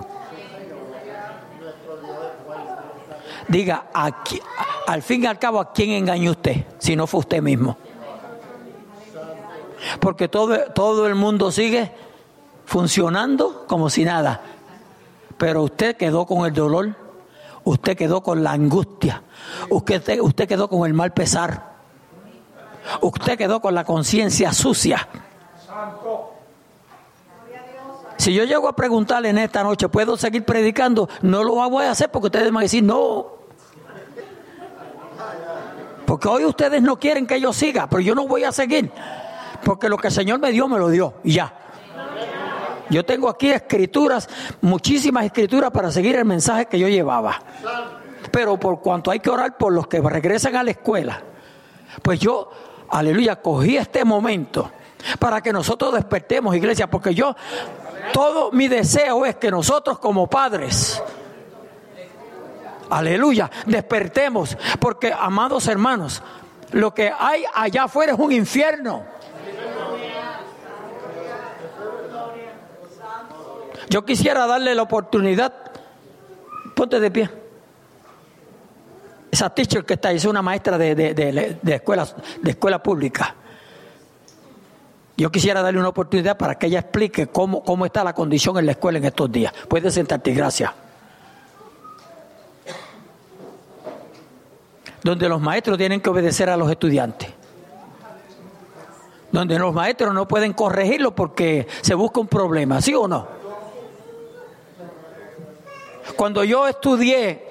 [3.47, 4.41] Diga, aquí,
[4.87, 6.65] al fin y al cabo, ¿a quién engañó usted?
[6.79, 7.77] Si no fue usted mismo.
[9.99, 11.91] Porque todo, todo el mundo sigue
[12.65, 14.41] funcionando como si nada.
[15.37, 16.95] Pero usted quedó con el dolor,
[17.63, 19.21] usted quedó con la angustia,
[19.69, 21.75] usted, usted quedó con el mal pesar,
[23.01, 25.07] usted quedó con la conciencia sucia.
[28.17, 31.09] Si yo llego a preguntarle en esta noche, ¿puedo seguir predicando?
[31.21, 33.34] No lo voy a hacer porque ustedes me van a decir, no,
[36.15, 38.89] porque hoy ustedes no quieren que yo siga, pero yo no voy a seguir.
[39.65, 41.15] Porque lo que el Señor me dio, me lo dio.
[41.25, 41.53] Y ya.
[42.89, 44.29] Yo tengo aquí escrituras,
[44.61, 47.37] muchísimas escrituras para seguir el mensaje que yo llevaba.
[48.31, 51.21] Pero por cuanto hay que orar por los que regresan a la escuela,
[52.01, 52.49] pues yo,
[52.91, 54.71] aleluya, cogí este momento
[55.19, 57.35] para que nosotros despertemos, iglesia, porque yo,
[58.13, 61.03] todo mi deseo es que nosotros como padres,
[62.89, 66.21] Aleluya, despertemos, porque amados hermanos,
[66.71, 69.03] lo que hay allá afuera es un infierno.
[73.89, 75.53] Yo quisiera darle la oportunidad,
[76.75, 77.29] ponte de pie.
[79.31, 82.07] Esa teacher que está ahí es una maestra de, de, de, de, escuela,
[82.41, 83.35] de escuela pública.
[85.17, 88.65] Yo quisiera darle una oportunidad para que ella explique cómo, cómo está la condición en
[88.65, 89.53] la escuela en estos días.
[89.67, 90.71] Puedes sentarte, gracias.
[95.05, 97.29] Donde los maestros tienen que obedecer a los estudiantes.
[99.31, 103.27] Donde los maestros no pueden corregirlo porque se busca un problema, ¿sí o no?
[106.15, 107.45] Cuando yo estudié,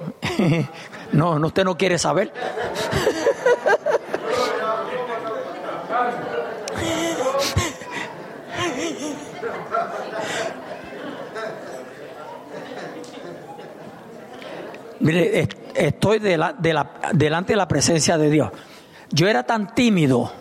[1.12, 2.32] no, usted no quiere saber.
[14.98, 18.50] Mire, estoy delante de la presencia de Dios.
[19.10, 20.32] Yo era tan tímido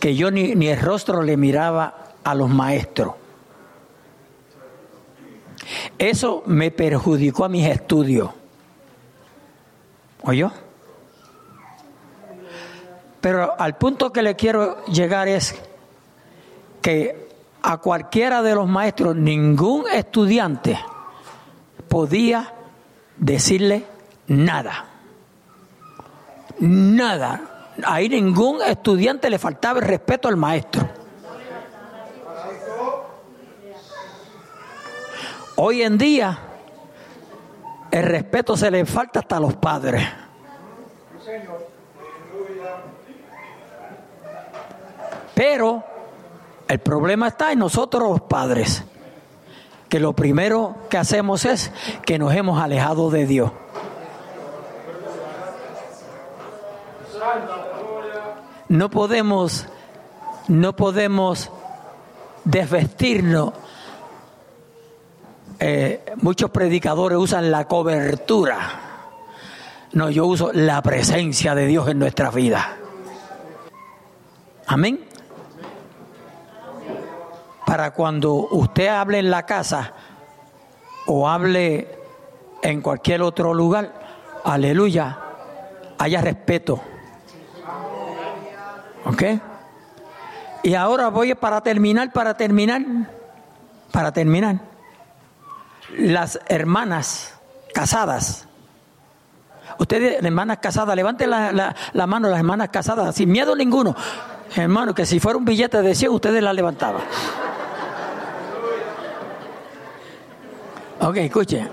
[0.00, 3.14] que yo ni, ni el rostro le miraba a los maestros.
[5.98, 8.30] Eso me perjudicó a mis estudios.
[10.22, 10.52] ¿Oyó?
[13.20, 15.60] Pero al punto que le quiero llegar es
[16.80, 17.26] que
[17.62, 20.78] a cualquiera de los maestros, ningún estudiante
[21.88, 22.54] podía
[23.16, 23.86] decirle
[24.28, 24.86] nada.
[26.58, 27.72] Nada.
[27.84, 30.88] Ahí ningún estudiante le faltaba el respeto al maestro.
[35.56, 36.38] Hoy en día
[37.90, 40.06] el respeto se le falta hasta a los padres.
[45.34, 45.84] Pero
[46.68, 48.84] el problema está en nosotros los padres,
[49.88, 51.70] que lo primero que hacemos es
[52.04, 53.52] que nos hemos alejado de Dios.
[58.68, 59.66] No podemos,
[60.48, 61.50] no podemos
[62.44, 63.52] desvestirnos.
[65.58, 68.58] Eh, muchos predicadores usan la cobertura.
[69.92, 72.76] No, yo uso la presencia de Dios en nuestra vida.
[74.66, 75.00] Amén.
[77.64, 79.92] Para cuando usted hable en la casa
[81.06, 81.88] o hable
[82.62, 83.92] en cualquier otro lugar,
[84.44, 85.18] aleluya,
[85.98, 86.80] haya respeto.
[89.06, 89.22] ¿Ok?
[90.64, 92.82] Y ahora voy para terminar, para terminar,
[93.92, 94.58] para terminar.
[95.96, 97.34] Las hermanas
[97.72, 98.48] casadas.
[99.78, 103.94] Ustedes, hermanas casadas, levanten la, la, mano las hermanas casadas, sin miedo ninguno.
[104.56, 107.02] Hermano, que si fuera un billete de 100, ustedes la levantaban.
[111.00, 111.70] Ok, escuchen.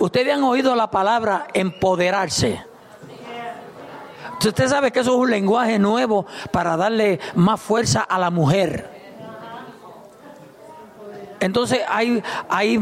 [0.00, 2.69] Ustedes han oído la palabra empoderarse.
[4.48, 8.88] Usted sabe que eso es un lenguaje nuevo para darle más fuerza a la mujer.
[11.40, 12.76] Entonces hay, hay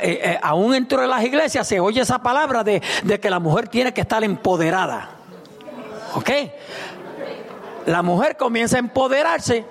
[0.00, 3.38] eh, eh, aún dentro de las iglesias se oye esa palabra de, de que la
[3.38, 5.10] mujer tiene que estar empoderada.
[6.14, 6.30] ¿Ok?
[7.86, 9.64] La mujer comienza a empoderarse.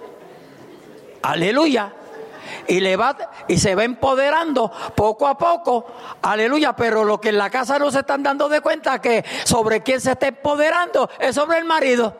[1.21, 1.93] Aleluya
[2.68, 3.16] y, le va,
[3.47, 5.86] y se va empoderando poco a poco,
[6.22, 9.82] aleluya, pero lo que en la casa no se están dando de cuenta que sobre
[9.82, 12.16] quién se está empoderando es sobre el marido.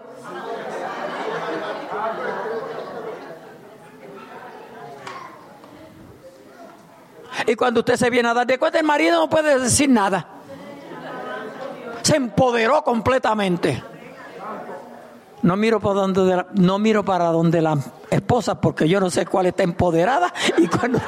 [7.48, 10.28] Y cuando usted se viene a dar de cuenta, el marido no puede decir nada.
[12.02, 13.84] Se empoderó completamente.
[15.42, 17.78] No miro para donde no miro para donde la
[18.10, 21.00] esposa porque yo no sé cuál está empoderada y cuando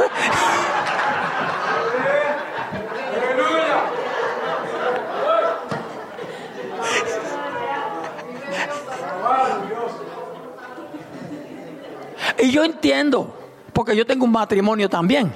[12.42, 13.36] Y yo entiendo,
[13.72, 15.32] porque yo tengo un matrimonio también.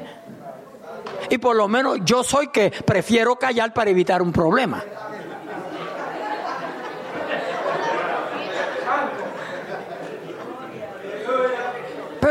[1.30, 4.84] Y por lo menos yo soy que prefiero callar para evitar un problema.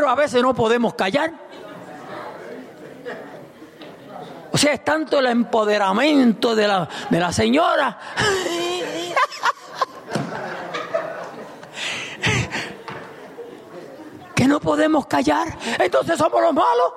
[0.08, 1.32] A veces no podemos callar.
[4.52, 7.98] O sea, es tanto el empoderamiento de la, de la señora.
[14.34, 15.48] que no podemos callar.
[15.78, 16.92] Entonces somos los malos.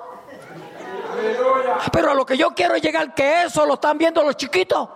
[1.92, 4.88] Pero a lo que yo quiero llegar, que eso lo están viendo los chiquitos.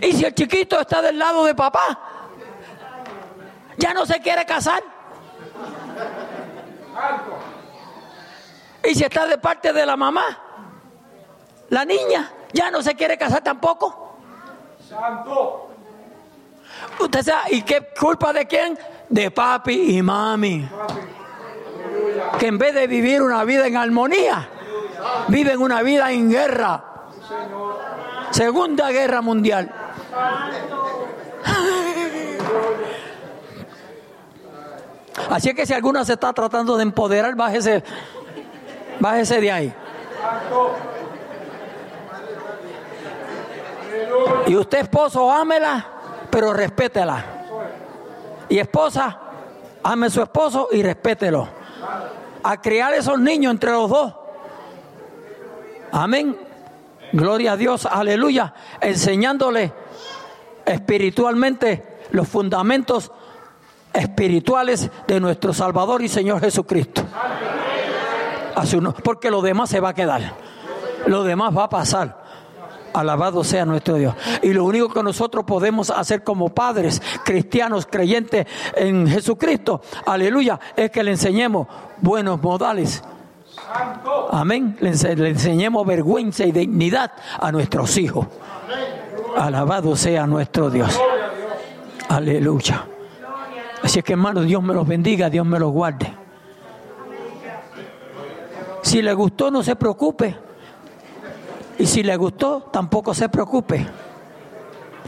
[0.00, 2.11] Y si el chiquito está del lado de papá,
[3.76, 4.82] ya no se quiere casar.
[8.84, 10.38] Y si está de parte de la mamá,
[11.70, 14.16] la niña ya no se quiere casar tampoco.
[14.88, 15.68] Santo.
[16.98, 18.78] Usted sabe, ¿y qué culpa de quién?
[19.08, 20.68] De papi y mami.
[22.38, 24.48] Que en vez de vivir una vida en armonía,
[25.28, 26.84] viven una vida en guerra.
[28.30, 29.72] Segunda guerra mundial.
[35.30, 37.82] Así que si alguno se está tratando de empoderar, bájese,
[38.98, 39.74] bájese de ahí.
[44.46, 45.86] Y usted esposo, ámela,
[46.30, 47.24] pero respétela.
[48.48, 49.18] Y esposa,
[49.82, 51.48] ame a su esposo y respételo.
[52.42, 54.14] A criar esos niños entre los dos.
[55.92, 56.36] Amén.
[57.12, 58.54] Gloria a Dios, aleluya.
[58.80, 59.72] Enseñándole
[60.64, 63.12] espiritualmente los fundamentos
[63.92, 67.02] espirituales de nuestro Salvador y Señor Jesucristo.
[69.02, 70.34] Porque lo demás se va a quedar.
[71.06, 72.22] Lo demás va a pasar.
[72.92, 74.14] Alabado sea nuestro Dios.
[74.42, 80.90] Y lo único que nosotros podemos hacer como padres cristianos creyentes en Jesucristo, aleluya, es
[80.90, 81.66] que le enseñemos
[82.00, 83.02] buenos modales.
[84.30, 84.76] Amén.
[84.80, 88.26] Le, enseñemos vergüenza y dignidad a nuestros hijos.
[89.36, 91.00] Alabado sea nuestro Dios.
[92.08, 92.91] Aleluya.
[93.82, 96.14] Así es que hermano, Dios me los bendiga, Dios me los guarde.
[98.82, 100.36] Si le gustó, no se preocupe.
[101.78, 103.86] Y si le gustó, tampoco se preocupe.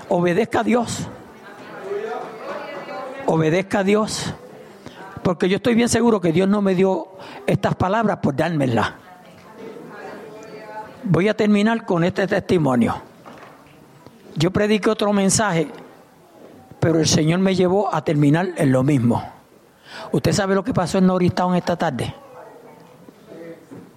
[0.09, 1.09] Obedezca a Dios.
[3.27, 4.35] Obedezca a Dios.
[5.23, 7.09] Porque yo estoy bien seguro que Dios no me dio
[7.47, 8.93] estas palabras por dármelas.
[11.05, 12.95] Voy a terminar con este testimonio.
[14.37, 15.69] Yo prediqué otro mensaje,
[16.85, 19.27] pero el Señor me llevó a terminar en lo mismo.
[20.13, 22.15] ¿Usted sabe lo que pasó en Norristown esta tarde?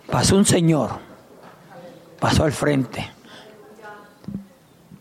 [0.09, 0.91] Pasó un señor
[2.17, 3.05] pasó al frente.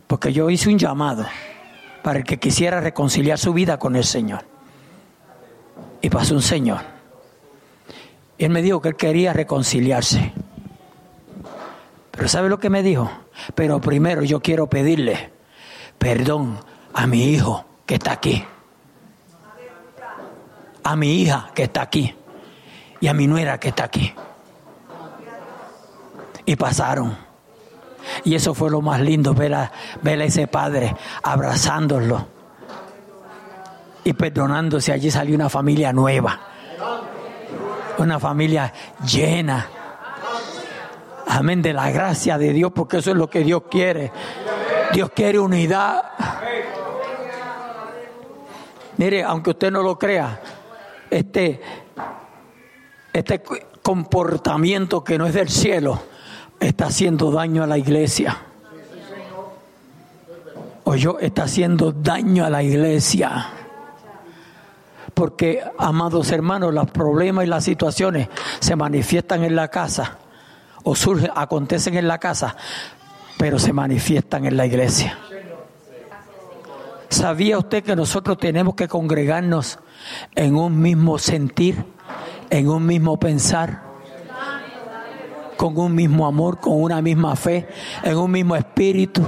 [0.09, 1.27] Porque yo hice un llamado
[2.03, 4.41] para el que quisiera reconciliar su vida con el Señor.
[6.01, 6.81] Y pasó un señor.
[8.37, 10.33] Y él me dijo que él quería reconciliarse.
[12.11, 13.09] Pero ¿sabe lo que me dijo?
[13.55, 15.31] Pero primero yo quiero pedirle
[16.01, 16.59] perdón
[16.93, 18.45] a mi hijo que está aquí.
[20.83, 22.15] A mi hija que está aquí.
[23.01, 24.13] Y a mi nuera que está aquí.
[26.45, 27.17] Y pasaron.
[28.25, 29.73] Y eso fue lo más lindo, ver a,
[30.05, 32.27] a ese padre abrazándolo
[34.05, 34.93] y perdonándose.
[34.93, 36.39] Allí salió una familia nueva,
[37.99, 38.73] una familia
[39.05, 39.67] llena.
[41.27, 44.13] Amén, de la gracia de Dios, porque eso es lo que Dios quiere.
[44.93, 46.16] Dios quiere unidad.
[48.99, 50.41] Mire, aunque usted no lo crea,
[51.11, 51.61] este,
[53.13, 53.43] este
[53.83, 56.01] comportamiento que no es del cielo,
[56.59, 58.39] está haciendo daño a la iglesia.
[60.85, 63.49] O yo está haciendo daño a la iglesia.
[65.13, 68.29] Porque, amados hermanos, los problemas y las situaciones
[68.61, 70.19] se manifiestan en la casa
[70.85, 72.57] o surgen, acontecen en la casa,
[73.37, 75.19] pero se manifiestan en la iglesia.
[77.09, 79.79] ¿Sabía usted que nosotros tenemos que congregarnos
[80.35, 81.85] en un mismo sentir,
[82.51, 83.87] en un mismo pensar?
[85.57, 87.67] con un mismo amor, con una misma fe,
[88.03, 89.23] en un mismo espíritu.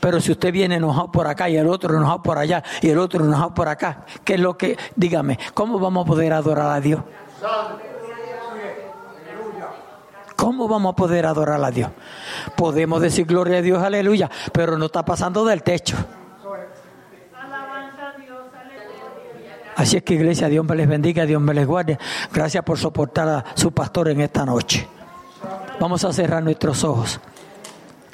[0.00, 2.98] Pero si usted viene enojado por acá y el otro enojado por allá y el
[2.98, 6.80] otro enojado por acá, ¿qué es lo que, dígame, cómo vamos a poder adorar a
[6.80, 7.00] Dios?
[10.34, 11.90] ¿Cómo vamos a poder adorar a Dios?
[12.56, 15.96] Podemos decir gloria a Dios, aleluya, pero no está pasando del techo.
[19.82, 21.98] Así es que iglesia, Dios me les bendiga, Dios me les guarde.
[22.32, 24.86] Gracias por soportar a su pastor en esta noche.
[25.80, 27.20] Vamos a cerrar nuestros ojos,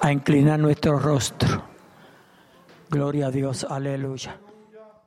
[0.00, 1.62] a inclinar nuestro rostro.
[2.88, 4.38] Gloria a Dios, aleluya.